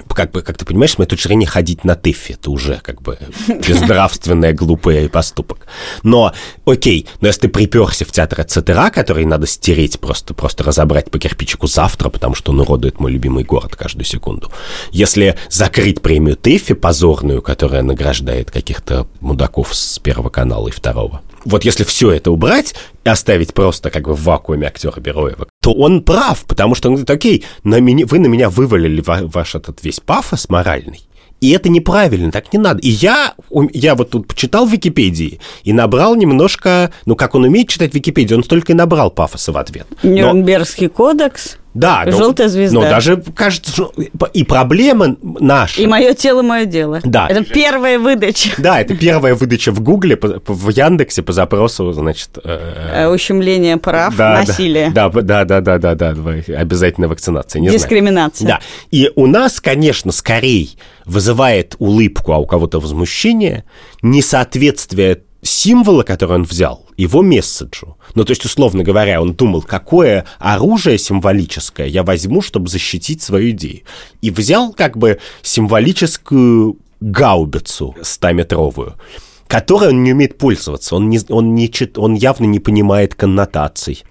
как 0.07 0.31
бы, 0.31 0.41
как 0.41 0.57
ты 0.57 0.65
понимаешь, 0.65 0.93
с 0.93 0.97
моей 0.97 1.09
точки 1.09 1.27
зрения, 1.27 1.45
ходить 1.45 1.83
на 1.83 1.95
Тэффи, 1.95 2.33
это 2.33 2.51
уже 2.51 2.79
как 2.81 3.01
бы 3.01 3.19
безнравственное, 3.47 4.53
глупый 4.53 5.09
поступок. 5.09 5.67
Но, 6.03 6.33
окей, 6.65 7.07
но 7.19 7.27
если 7.27 7.41
ты 7.41 7.47
приперся 7.49 8.05
в 8.05 8.11
театр 8.11 8.43
ЦТРА, 8.43 8.89
который 8.89 9.25
надо 9.25 9.47
стереть, 9.47 9.99
просто, 9.99 10.33
просто 10.33 10.63
разобрать 10.63 11.11
по 11.11 11.19
кирпичику 11.19 11.67
завтра, 11.67 12.09
потому 12.09 12.35
что 12.35 12.51
он 12.51 12.61
уродует 12.61 12.99
мой 12.99 13.11
любимый 13.11 13.43
город 13.43 13.75
каждую 13.75 14.05
секунду. 14.05 14.51
Если 14.91 15.37
закрыть 15.49 16.01
премию 16.01 16.37
Тэффи, 16.37 16.73
позорную, 16.73 17.41
которая 17.41 17.81
награждает 17.81 18.49
каких-то 18.49 19.07
мудаков 19.19 19.75
с 19.75 19.99
Первого 19.99 20.29
канала 20.29 20.69
и 20.69 20.71
Второго, 20.71 21.21
вот 21.45 21.65
если 21.65 21.83
все 21.83 22.11
это 22.11 22.31
убрать 22.31 22.75
и 23.03 23.09
оставить 23.09 23.53
просто 23.53 23.89
как 23.89 24.03
бы 24.03 24.13
в 24.13 24.23
вакууме 24.23 24.67
актера 24.67 24.99
Бероева, 24.99 25.47
то 25.61 25.73
он 25.73 26.03
прав, 26.03 26.43
потому 26.45 26.75
что 26.75 26.89
он 26.89 26.95
говорит, 26.95 27.09
окей, 27.09 27.43
на 27.63 27.79
меня, 27.79 28.05
вы 28.05 28.19
на 28.19 28.27
меня 28.27 28.49
вывалили 28.49 29.01
ва- 29.01 29.21
ваш 29.23 29.55
этот 29.55 29.83
весь 29.83 29.99
пафос 29.99 30.49
моральный, 30.49 31.01
и 31.39 31.49
это 31.51 31.69
неправильно, 31.69 32.31
так 32.31 32.53
не 32.53 32.59
надо. 32.59 32.79
И 32.81 32.89
я, 32.89 33.33
я 33.73 33.95
вот 33.95 34.11
тут 34.11 34.27
почитал 34.27 34.67
в 34.67 34.71
Википедии 34.71 35.39
и 35.63 35.73
набрал 35.73 36.15
немножко, 36.15 36.91
ну, 37.05 37.15
как 37.15 37.33
он 37.33 37.43
умеет 37.45 37.69
читать 37.69 37.93
Википедию, 37.95 38.37
он 38.37 38.43
столько 38.43 38.73
и 38.73 38.75
набрал 38.75 39.09
пафоса 39.09 39.51
в 39.51 39.57
ответ. 39.57 39.87
Но- 40.03 40.09
Нюрнбергский 40.11 40.87
кодекс. 40.87 41.57
Да, 41.73 42.03
но- 42.05 42.11
Желтая 42.11 42.47
звезда. 42.49 42.79
Но 42.79 42.89
даже 42.89 43.17
кажется, 43.35 43.71
что 43.71 43.93
и 44.33 44.43
проблема 44.43 45.15
наша. 45.21 45.81
И 45.81 45.87
мое 45.87 46.13
тело, 46.13 46.41
мое 46.41 46.65
дело. 46.65 46.99
Да. 47.03 47.27
Это 47.29 47.43
первая 47.45 47.97
выдача. 47.97 48.49
Да, 48.57 48.81
это 48.81 48.95
первая 48.95 49.35
выдача 49.35 49.71
в 49.71 49.79
Гугле, 49.81 50.17
в 50.21 50.69
Яндексе 50.69 51.21
по 51.21 51.31
запросу, 51.33 51.91
значит, 51.93 52.29
э, 52.43 52.59
Э, 52.93 53.07
Ущемление 53.07 53.77
прав, 53.77 54.15
да, 54.15 54.43
насилие. 54.45 54.91
Да, 54.91 55.09
да, 55.09 55.21
да, 55.45 55.61
да, 55.61 55.77
да, 55.77 55.95
да, 55.95 55.95
да, 55.95 56.31
обязательная 56.57 57.07
вакцинация. 57.09 57.59
Не 57.59 57.69
знаю. 57.69 57.79
Дискриминация. 57.79 58.47
Да. 58.47 58.59
И 58.91 59.09
у 59.15 59.27
нас, 59.27 59.59
конечно, 59.61 60.11
скорее 60.11 60.67
вызывает 61.05 61.75
улыбку, 61.79 62.31
а 62.33 62.37
у 62.37 62.45
кого-то 62.45 62.79
возмущение, 62.79 63.63
несоответствие 64.01 65.21
символа, 65.41 66.03
который 66.03 66.35
он 66.35 66.43
взял, 66.43 66.85
его 67.01 67.21
месседжу. 67.21 67.97
Ну, 68.15 68.23
то 68.23 68.31
есть, 68.31 68.45
условно 68.45 68.83
говоря, 68.83 69.21
он 69.21 69.33
думал, 69.33 69.61
какое 69.61 70.25
оружие 70.39 70.97
символическое 70.97 71.87
я 71.87 72.03
возьму, 72.03 72.41
чтобы 72.41 72.69
защитить 72.69 73.21
свою 73.21 73.51
идею. 73.51 73.81
И 74.21 74.29
взял 74.29 74.73
как 74.73 74.97
бы 74.97 75.19
символическую 75.41 76.77
гаубицу 76.99 77.95
100-метровую 78.01 78.93
которой 79.47 79.89
он 79.89 80.01
не 80.01 80.13
умеет 80.13 80.37
пользоваться. 80.37 80.95
Он, 80.95 81.09
не, 81.09 81.19
он, 81.27 81.55
не, 81.55 81.69
он 81.97 82.13
явно 82.13 82.45
не 82.45 82.61
понимает 82.61 83.15
коннотаций 83.15 84.05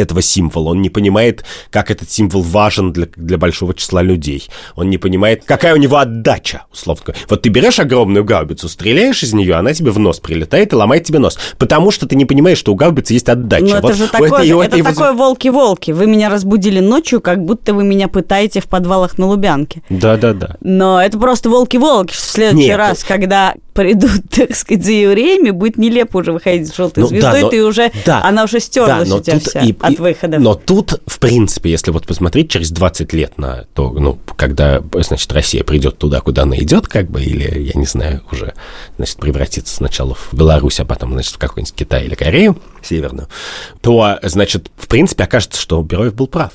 этого 0.00 0.22
символа. 0.22 0.70
Он 0.70 0.82
не 0.82 0.90
понимает, 0.90 1.44
как 1.70 1.90
этот 1.90 2.10
символ 2.10 2.42
важен 2.42 2.92
для, 2.92 3.06
для 3.16 3.38
большого 3.38 3.74
числа 3.74 4.02
людей. 4.02 4.48
Он 4.76 4.90
не 4.90 4.98
понимает, 4.98 5.44
какая 5.44 5.74
у 5.74 5.76
него 5.78 5.96
отдача, 5.96 6.64
условно 6.72 7.02
говоря. 7.06 7.20
Вот 7.28 7.42
ты 7.42 7.48
берешь 7.48 7.78
огромную 7.78 8.24
гаубицу, 8.24 8.68
стреляешь 8.68 9.22
из 9.22 9.32
нее, 9.34 9.54
она 9.54 9.72
тебе 9.74 9.90
в 9.90 9.98
нос 9.98 10.20
прилетает 10.20 10.72
и 10.72 10.76
ломает 10.76 11.04
тебе 11.04 11.18
нос. 11.18 11.38
Потому 11.58 11.90
что 11.90 12.06
ты 12.06 12.16
не 12.16 12.24
понимаешь, 12.24 12.58
что 12.58 12.72
у 12.72 12.74
гаубицы 12.74 13.12
есть 13.14 13.28
отдача. 13.28 13.64
Ну, 13.64 13.70
это 13.76 13.80
Вот 13.82 13.96
же 13.96 14.04
у 14.04 14.08
такое, 14.08 14.28
этой- 14.30 14.46
же- 14.48 14.54
это 14.58 14.64
этой 14.76 14.82
воз- 14.82 14.94
такое 14.94 15.12
волки-волки. 15.12 15.90
Вы 15.92 16.06
меня 16.06 16.28
разбудили 16.28 16.80
ночью, 16.80 17.20
как 17.20 17.44
будто 17.44 17.74
вы 17.74 17.84
меня 17.84 18.08
пытаете 18.08 18.60
в 18.60 18.66
подвалах 18.66 19.18
на 19.18 19.26
Лубянке. 19.26 19.82
Да-да-да. 19.88 20.56
Но 20.60 21.00
это 21.02 21.18
просто 21.18 21.48
волки-волки. 21.50 22.12
В 22.12 22.16
следующий 22.18 22.68
Нет. 22.68 22.76
раз, 22.78 23.04
когда 23.04 23.54
придут, 23.74 24.22
так 24.34 24.54
сказать, 24.56 24.84
за 24.84 24.92
евреями, 24.92 25.50
будет 25.50 25.78
нелепо 25.78 26.18
уже 26.18 26.32
выходить 26.32 26.68
с 26.68 26.76
желтой 26.76 27.02
Ну, 27.04 27.08
да, 27.10 27.14
звездой, 27.20 27.42
но- 27.42 27.48
ты 27.50 27.64
уже, 27.64 27.92
да, 28.04 28.20
она 28.24 28.44
уже 28.44 28.58
стерлась 28.60 29.08
Да, 29.08 29.14
но 29.14 29.20
у 29.20 29.22
тебя 29.22 29.34
тут 29.38 29.48
вся 29.48 29.60
и- 29.60 29.72
от 29.88 29.94
и- 29.94 29.96
выхода. 30.02 30.38
Но 30.38 30.54
тут, 30.54 31.00
в 31.06 31.18
принципе, 31.18 31.70
если 31.70 31.90
вот 31.90 32.06
посмотреть 32.06 32.50
через 32.50 32.70
20 32.70 33.12
лет 33.12 33.38
на 33.38 33.64
то, 33.74 33.90
ну, 33.90 34.18
когда, 34.36 34.82
значит, 34.94 35.32
Россия 35.32 35.64
придет 35.64 35.98
туда, 35.98 36.20
куда 36.20 36.42
она 36.42 36.56
идет, 36.58 36.86
как 36.86 37.10
бы, 37.10 37.22
или, 37.22 37.60
я 37.72 37.72
не 37.78 37.86
знаю, 37.86 38.22
уже, 38.30 38.54
значит, 38.96 39.16
превратится 39.18 39.74
сначала 39.74 40.14
в 40.14 40.32
Беларусь, 40.32 40.80
а 40.80 40.84
потом, 40.84 41.12
значит, 41.12 41.34
в 41.34 41.38
какой-нибудь 41.38 41.74
Китай 41.74 42.04
или 42.04 42.14
Корею 42.14 42.58
северную, 42.82 43.28
то, 43.80 44.18
значит, 44.22 44.70
в 44.76 44.88
принципе, 44.88 45.24
окажется, 45.24 45.60
что 45.60 45.82
Бероев 45.82 46.14
был 46.14 46.26
прав. 46.28 46.52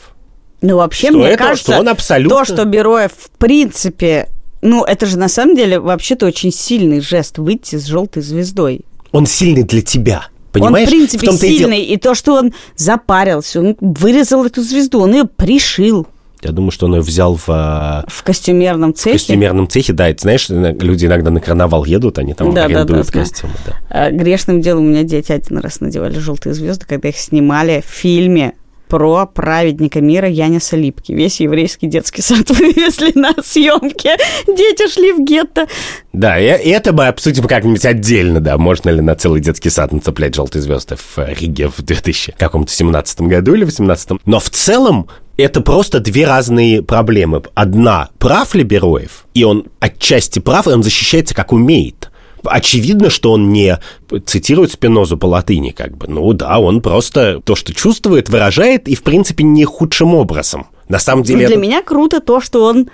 Ну, 0.61 0.77
вообще, 0.77 1.07
Что 1.09 1.17
мне 1.17 1.27
это- 1.29 1.43
кажется, 1.43 1.71
что 1.73 1.81
он 1.81 1.89
абсолютно- 1.89 2.37
то, 2.37 2.45
что 2.45 2.63
Бероев, 2.65 3.11
в 3.11 3.29
принципе, 3.37 4.29
ну, 4.61 4.83
это 4.85 5.05
же 5.05 5.17
на 5.17 5.27
самом 5.27 5.55
деле 5.57 5.79
вообще-то 5.79 6.25
очень 6.25 6.51
сильный 6.53 7.01
жест 7.01 7.37
выйти 7.37 7.75
с 7.77 7.85
желтой 7.85 8.21
звездой. 8.23 8.81
Он 9.11 9.25
сильный 9.25 9.63
для 9.63 9.81
тебя, 9.81 10.27
понимаешь? 10.53 10.87
Он, 10.87 10.93
в 10.93 10.97
принципе, 10.97 11.27
том-то 11.27 11.45
и 11.45 11.49
дело. 11.57 11.59
сильный. 11.71 11.83
И, 11.83 11.97
то, 11.97 12.15
что 12.15 12.35
он 12.35 12.53
запарился, 12.77 13.59
он 13.59 13.75
вырезал 13.81 14.45
эту 14.45 14.61
звезду, 14.61 15.01
он 15.01 15.13
ее 15.13 15.25
пришил 15.25 16.07
Я 16.41 16.51
думаю, 16.51 16.71
что 16.71 16.85
он 16.85 16.95
ее 16.95 17.01
взял 17.01 17.35
в 17.35 17.45
а, 17.49 18.05
в 18.07 18.23
костюмерном 18.23 18.93
цехе. 18.93 19.13
костюмерном 19.17 19.67
цехе, 19.67 19.93
да, 19.93 20.09
это, 20.09 20.21
знаешь, 20.21 20.47
люди 20.49 21.05
иногда 21.05 21.31
на 21.31 21.39
карнавал 21.39 21.85
едут, 21.85 22.17
они 22.19 22.33
там 22.33 22.53
Да, 22.53 22.67
да, 22.67 22.75
арендуют 22.79 23.07
да, 23.07 23.13
да. 23.13 23.19
костюмы, 23.19 23.53
да. 23.65 23.73
А, 23.89 24.11
Грешным 24.11 24.61
делом 24.61 24.85
у 24.85 24.89
меня 24.89 25.03
дети 25.03 25.31
один 25.31 25.57
раз 25.59 25.79
надевали 25.81 26.19
желтые 26.19 26.53
звезды, 26.53 26.85
когда 26.87 27.09
их 27.09 27.17
снимали 27.17 27.83
в 27.85 27.89
фильме 27.89 28.53
про 28.93 29.25
праведника 29.25 30.01
мира 30.01 30.29
Яниса 30.29 30.77
Липки. 30.77 31.13
Весь 31.13 31.39
еврейский 31.39 31.87
детский 31.87 32.21
сад 32.21 32.47
вывезли 32.51 33.11
на 33.17 33.33
съемки. 33.41 34.11
Дети 34.45 34.87
шли 34.87 35.13
в 35.13 35.25
гетто. 35.25 35.65
Да, 36.13 36.39
и, 36.39 36.45
это 36.45 36.93
мы 36.93 37.07
обсудим 37.07 37.45
как-нибудь 37.45 37.83
отдельно, 37.87 38.39
да, 38.39 38.55
можно 38.59 38.91
ли 38.91 39.01
на 39.01 39.15
целый 39.15 39.41
детский 39.41 39.71
сад 39.71 39.93
нацеплять 39.93 40.35
желтые 40.35 40.61
звезды 40.61 40.95
в 40.95 41.17
э, 41.17 41.33
Риге 41.33 41.69
в 41.69 41.81
2017 41.81 43.21
году 43.21 43.55
или 43.55 43.61
2018. 43.61 44.27
Но 44.27 44.39
в 44.39 44.51
целом 44.51 45.07
это 45.37 45.61
просто 45.61 45.99
две 45.99 46.27
разные 46.27 46.83
проблемы. 46.83 47.41
Одна, 47.55 48.09
прав 48.19 48.53
ли 48.53 48.63
Бероев, 48.63 49.25
и 49.33 49.43
он 49.43 49.65
отчасти 49.79 50.37
прав, 50.37 50.67
и 50.67 50.69
он 50.69 50.83
защищается 50.83 51.33
как 51.33 51.51
умеет. 51.51 52.11
Очевидно, 52.43 53.09
что 53.09 53.31
он 53.31 53.51
не 53.51 53.79
цитирует 54.25 54.71
Спинозу 54.71 55.17
по 55.17 55.25
латыни, 55.25 55.71
как 55.71 55.97
бы. 55.97 56.07
Ну 56.07 56.33
да, 56.33 56.59
он 56.59 56.81
просто 56.81 57.41
то, 57.43 57.55
что 57.55 57.73
чувствует, 57.73 58.29
выражает, 58.29 58.87
и, 58.87 58.95
в 58.95 59.03
принципе, 59.03 59.43
не 59.43 59.65
худшим 59.65 60.13
образом. 60.15 60.67
На 60.89 60.99
самом 60.99 61.23
деле... 61.23 61.41
Ну, 61.41 61.47
для 61.47 61.55
это- 61.55 61.61
меня 61.61 61.81
круто 61.81 62.19
то, 62.19 62.41
что 62.41 62.65
он, 62.65 62.89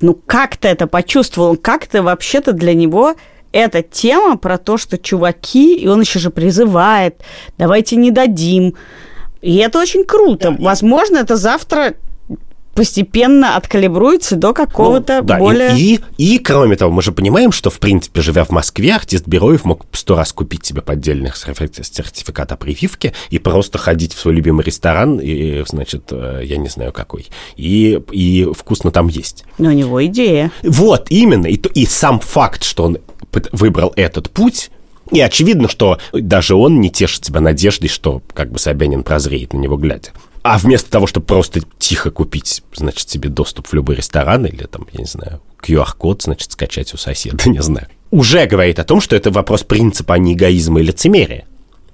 ну, 0.00 0.18
как-то 0.26 0.68
это 0.68 0.86
почувствовал. 0.86 1.56
Как-то 1.56 2.02
вообще-то 2.02 2.52
для 2.52 2.74
него 2.74 3.14
эта 3.52 3.82
тема 3.82 4.36
про 4.36 4.58
то, 4.58 4.76
что 4.76 4.98
чуваки, 4.98 5.76
и 5.76 5.86
он 5.86 6.00
еще 6.00 6.18
же 6.18 6.30
призывает, 6.30 7.22
давайте 7.56 7.96
не 7.96 8.10
дадим. 8.10 8.74
И 9.40 9.56
это 9.56 9.78
очень 9.78 10.04
круто. 10.04 10.56
Возможно, 10.58 11.18
это 11.18 11.36
завтра 11.36 11.94
постепенно 12.78 13.56
откалибруется 13.56 14.36
до 14.36 14.54
какого-то 14.54 15.16
Ну, 15.20 15.26
да, 15.26 15.36
и- 15.36 15.40
более... 15.40 15.76
И, 15.76 16.00
и, 16.16 16.38
кроме 16.38 16.76
того, 16.76 16.92
мы 16.92 17.02
же 17.02 17.10
понимаем, 17.10 17.50
что, 17.50 17.70
в 17.70 17.80
принципе, 17.80 18.20
живя 18.20 18.44
в 18.44 18.50
Москве, 18.50 18.94
артист 18.94 19.26
Бероев 19.26 19.64
мог 19.64 19.84
сто 19.90 20.14
раз 20.14 20.32
купить 20.32 20.64
себе 20.64 20.80
поддельных 20.80 21.34
сертифи- 21.34 21.82
сертификат 21.82 22.52
о 22.52 22.56
прививке 22.56 23.14
и 23.30 23.40
просто 23.40 23.78
ходить 23.78 24.14
в 24.14 24.20
свой 24.20 24.32
любимый 24.34 24.64
ресторан, 24.64 25.18
и, 25.18 25.64
значит, 25.66 26.04
э, 26.12 26.42
я 26.44 26.56
не 26.56 26.68
знаю 26.68 26.92
какой, 26.92 27.26
и, 27.56 28.00
и 28.12 28.46
вкусно 28.56 28.92
там 28.92 29.08
есть. 29.08 29.44
Но 29.58 29.70
у 29.70 29.72
него 29.72 30.06
идея. 30.06 30.52
Вот, 30.62 31.06
именно. 31.10 31.48
И, 31.48 31.56
и 31.56 31.84
сам 31.84 32.20
факт, 32.20 32.62
что 32.62 32.84
он 32.84 32.98
выбрал 33.50 33.92
этот 33.96 34.30
путь, 34.30 34.70
и 35.10 35.20
очевидно, 35.20 35.68
что 35.68 35.98
даже 36.12 36.54
он 36.54 36.80
не 36.80 36.90
тешит 36.90 37.24
себя 37.24 37.40
надеждой, 37.40 37.88
что 37.88 38.22
как 38.34 38.52
бы 38.52 38.60
Собянин 38.60 39.02
прозреет 39.02 39.52
на 39.52 39.58
него 39.58 39.76
глядя. 39.76 40.10
А 40.42 40.58
вместо 40.58 40.90
того, 40.90 41.06
чтобы 41.06 41.26
просто 41.26 41.60
тихо 41.78 42.10
купить, 42.10 42.62
значит, 42.74 43.08
себе 43.08 43.28
доступ 43.28 43.68
в 43.68 43.74
любой 43.74 43.96
ресторан 43.96 44.46
или 44.46 44.64
там, 44.64 44.86
я 44.92 45.00
не 45.00 45.06
знаю, 45.06 45.40
QR-код, 45.62 46.22
значит, 46.22 46.52
скачать 46.52 46.94
у 46.94 46.96
соседа, 46.96 47.36
не 47.48 47.62
знаю. 47.62 47.88
Уже 48.10 48.46
говорит 48.46 48.78
о 48.78 48.84
том, 48.84 49.00
что 49.00 49.16
это 49.16 49.30
вопрос 49.30 49.64
принципа, 49.64 50.14
а 50.14 50.18
не 50.18 50.34
эгоизма 50.34 50.80
и 50.80 50.84
лицемерия. 50.84 51.46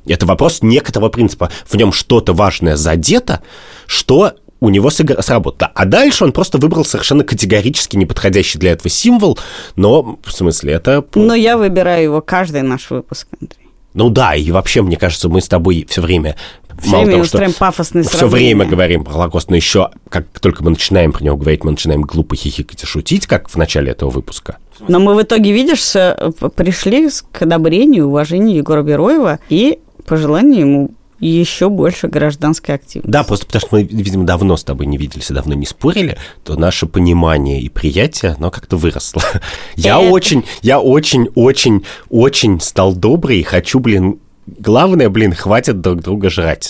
Это 0.07 0.27
вопрос 0.27 0.63
некоторого 0.63 1.09
принципа. 1.09 1.51
В 1.67 1.75
нем 1.77 1.93
что-то 1.93 2.35
важное 2.35 2.77
задето, 2.77 3.41
что 3.87 4.35
у 4.61 4.71
него 4.71 4.91
сработало. 4.91 5.71
А 5.75 5.85
дальше 5.85 6.25
он 6.25 6.33
просто 6.33 6.59
выбрал 6.59 6.85
совершенно 6.85 7.25
категорически 7.25 7.97
неподходящий 7.97 8.59
для 8.59 8.73
этого 8.73 8.89
символ, 8.89 9.39
но, 9.77 10.19
в 10.25 10.33
смысле, 10.33 10.75
это... 10.75 11.05
Но 11.15 11.35
я 11.35 11.59
выбираю 11.59 12.05
его 12.05 12.21
каждый 12.21 12.63
наш 12.63 12.91
выпуск, 12.91 13.29
Андрей. 13.41 13.69
Ну 13.95 14.11
да, 14.11 14.35
и 14.35 14.51
вообще, 14.51 14.83
мне 14.83 14.97
кажется, 14.97 15.29
мы 15.29 15.41
с 15.41 15.49
тобой 15.49 15.87
все 15.89 16.01
время... 16.01 16.37
Все 16.81 17.03
время 17.05 17.23
устраиваем 17.23 17.55
пафосные 17.59 18.03
все 18.05 18.19
сравнения. 18.19 18.55
время 18.57 18.67
говорим 18.71 19.05
про 19.05 19.13
Холокост, 19.13 19.51
но 19.51 19.57
еще, 19.57 19.91
как 20.09 20.27
только 20.41 20.63
мы 20.65 20.71
начинаем 20.71 21.13
про 21.13 21.23
него 21.25 21.37
говорить, 21.37 21.65
мы 21.65 21.71
начинаем 21.73 22.03
глупо 22.03 22.37
хихикать 22.37 22.83
и 22.83 22.87
шутить, 22.87 23.27
как 23.27 23.49
в 23.49 23.57
начале 23.57 23.91
этого 23.93 24.11
выпуска. 24.11 24.59
Но 24.89 24.99
мы 24.99 25.15
в 25.15 25.23
итоге, 25.23 25.53
видишь, 25.53 25.93
п- 25.93 26.49
пришли 26.51 27.09
к 27.33 27.43
одобрению 27.43 28.09
уважению 28.09 28.57
Егора 28.57 28.83
Бероева 28.83 29.39
и 29.49 29.79
пожеланию 30.07 30.61
ему 30.61 30.91
еще 31.21 31.71
больше 31.71 32.09
гражданской 32.09 32.75
активности. 32.75 33.11
Да, 33.11 33.23
просто 33.23 33.47
потому 33.47 33.61
что 33.61 33.69
мы, 33.77 33.83
видимо, 33.85 34.27
давно 34.27 34.57
с 34.59 34.65
тобой 34.65 34.85
не 34.87 34.99
виделись 34.99 35.31
и 35.31 35.35
давно 35.35 35.55
не 35.55 35.65
спорили, 35.65 36.19
то 36.43 36.57
наше 36.57 36.87
понимание 36.87 37.61
и 37.63 37.69
приятие, 37.71 38.33
оно 38.37 38.51
как-то 38.51 38.77
выросло. 38.77 39.23
Я 39.77 40.01
очень, 40.01 40.45
я 40.61 40.81
очень, 40.81 41.29
очень, 41.35 41.85
очень 42.11 42.61
стал 42.61 42.95
добрый 42.95 43.39
и 43.39 43.43
хочу, 43.43 43.79
блин, 43.79 44.19
главное, 44.47 45.09
блин, 45.09 45.33
хватит 45.33 45.81
друг 45.81 46.01
друга 46.01 46.31
жрать 46.31 46.69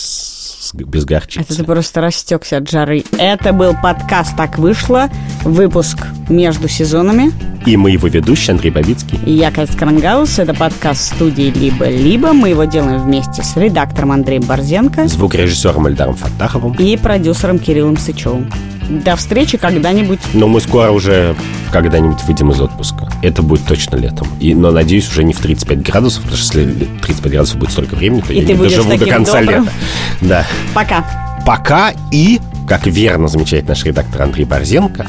без 0.73 1.05
горчицы. 1.05 1.41
Это 1.41 1.57
ты 1.57 1.65
просто 1.65 2.01
растекся 2.01 2.57
от 2.57 2.71
жары. 2.71 3.05
Это 3.19 3.53
был 3.53 3.75
подкаст 3.81 4.37
«Так 4.37 4.59
вышло», 4.59 5.11
выпуск 5.43 5.99
между 6.29 6.69
сезонами. 6.69 7.33
И 7.67 7.77
мы 7.77 7.91
его 7.91 8.09
ведущий 8.09 8.53
Андрей 8.53 8.71
Бабицкий. 8.71 9.19
И 9.27 9.33
я 9.33 9.51
Катя 9.51 9.77
Крангаус. 9.77 10.39
Это 10.39 10.55
подкаст 10.55 11.15
студии 11.15 11.51
«Либо-либо». 11.51 12.33
Мы 12.33 12.51
его 12.51 12.65
делаем 12.65 13.03
вместе 13.03 13.43
с 13.43 13.57
редактором 13.57 14.13
Андреем 14.13 14.43
Борзенко 14.43 15.07
звукорежиссером 15.09 15.87
Эльдаром 15.89 16.15
Фаттаховым. 16.15 16.75
и 16.75 16.97
продюсером 16.97 17.59
Кириллом 17.59 17.97
Сычевым. 17.97 18.51
До 18.89 19.17
встречи 19.17 19.57
когда-нибудь. 19.59 20.21
Но 20.35 20.47
мы 20.47 20.61
скоро 20.61 20.91
уже 20.91 21.35
когда-нибудь 21.73 22.23
выйдем 22.25 22.51
из 22.51 22.61
отпуска. 22.61 23.09
Это 23.23 23.43
будет 23.43 23.65
точно 23.67 23.97
летом. 23.97 24.29
И, 24.41 24.55
но, 24.55 24.71
надеюсь, 24.71 25.09
уже 25.09 25.25
не 25.25 25.33
в 25.33 25.39
35 25.41 25.83
градусов, 25.83 26.23
потому 26.25 26.39
что 26.39 26.59
если 26.61 26.75
35 27.03 27.33
градусов 27.33 27.59
будет 27.59 27.73
столько 27.73 27.95
времени, 27.95 28.21
то 28.21 28.33
И 28.33 28.41
я 28.41 28.47
ты 28.47 28.53
не 28.53 28.59
доживу 28.59 28.97
до 28.97 29.07
конца 29.07 29.41
добрым. 29.41 29.63
лета. 29.65 29.73
Да. 30.21 30.47
Пока. 30.75 31.05
Пока 31.47 31.93
и, 32.11 32.41
как 32.69 32.87
верно 32.87 33.29
замечает 33.29 33.69
наш 33.69 33.85
редактор 33.85 34.23
Андрей 34.23 34.45
Борзенко, 34.45 35.07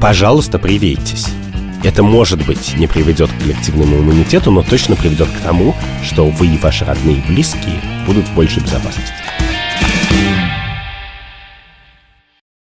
пожалуйста, 0.00 0.58
привейтесь. 0.58 1.26
Это, 1.84 2.02
может 2.02 2.44
быть, 2.44 2.76
не 2.76 2.86
приведет 2.88 3.30
к 3.30 3.42
коллективному 3.42 3.98
иммунитету, 3.98 4.50
но 4.50 4.62
точно 4.62 4.96
приведет 4.96 5.28
к 5.28 5.44
тому, 5.44 5.74
что 6.02 6.26
вы 6.26 6.48
и 6.48 6.58
ваши 6.58 6.84
родные 6.84 7.18
и 7.18 7.32
близкие 7.32 7.76
будут 8.06 8.26
в 8.26 8.34
большей 8.34 8.62
безопасности. 8.62 9.12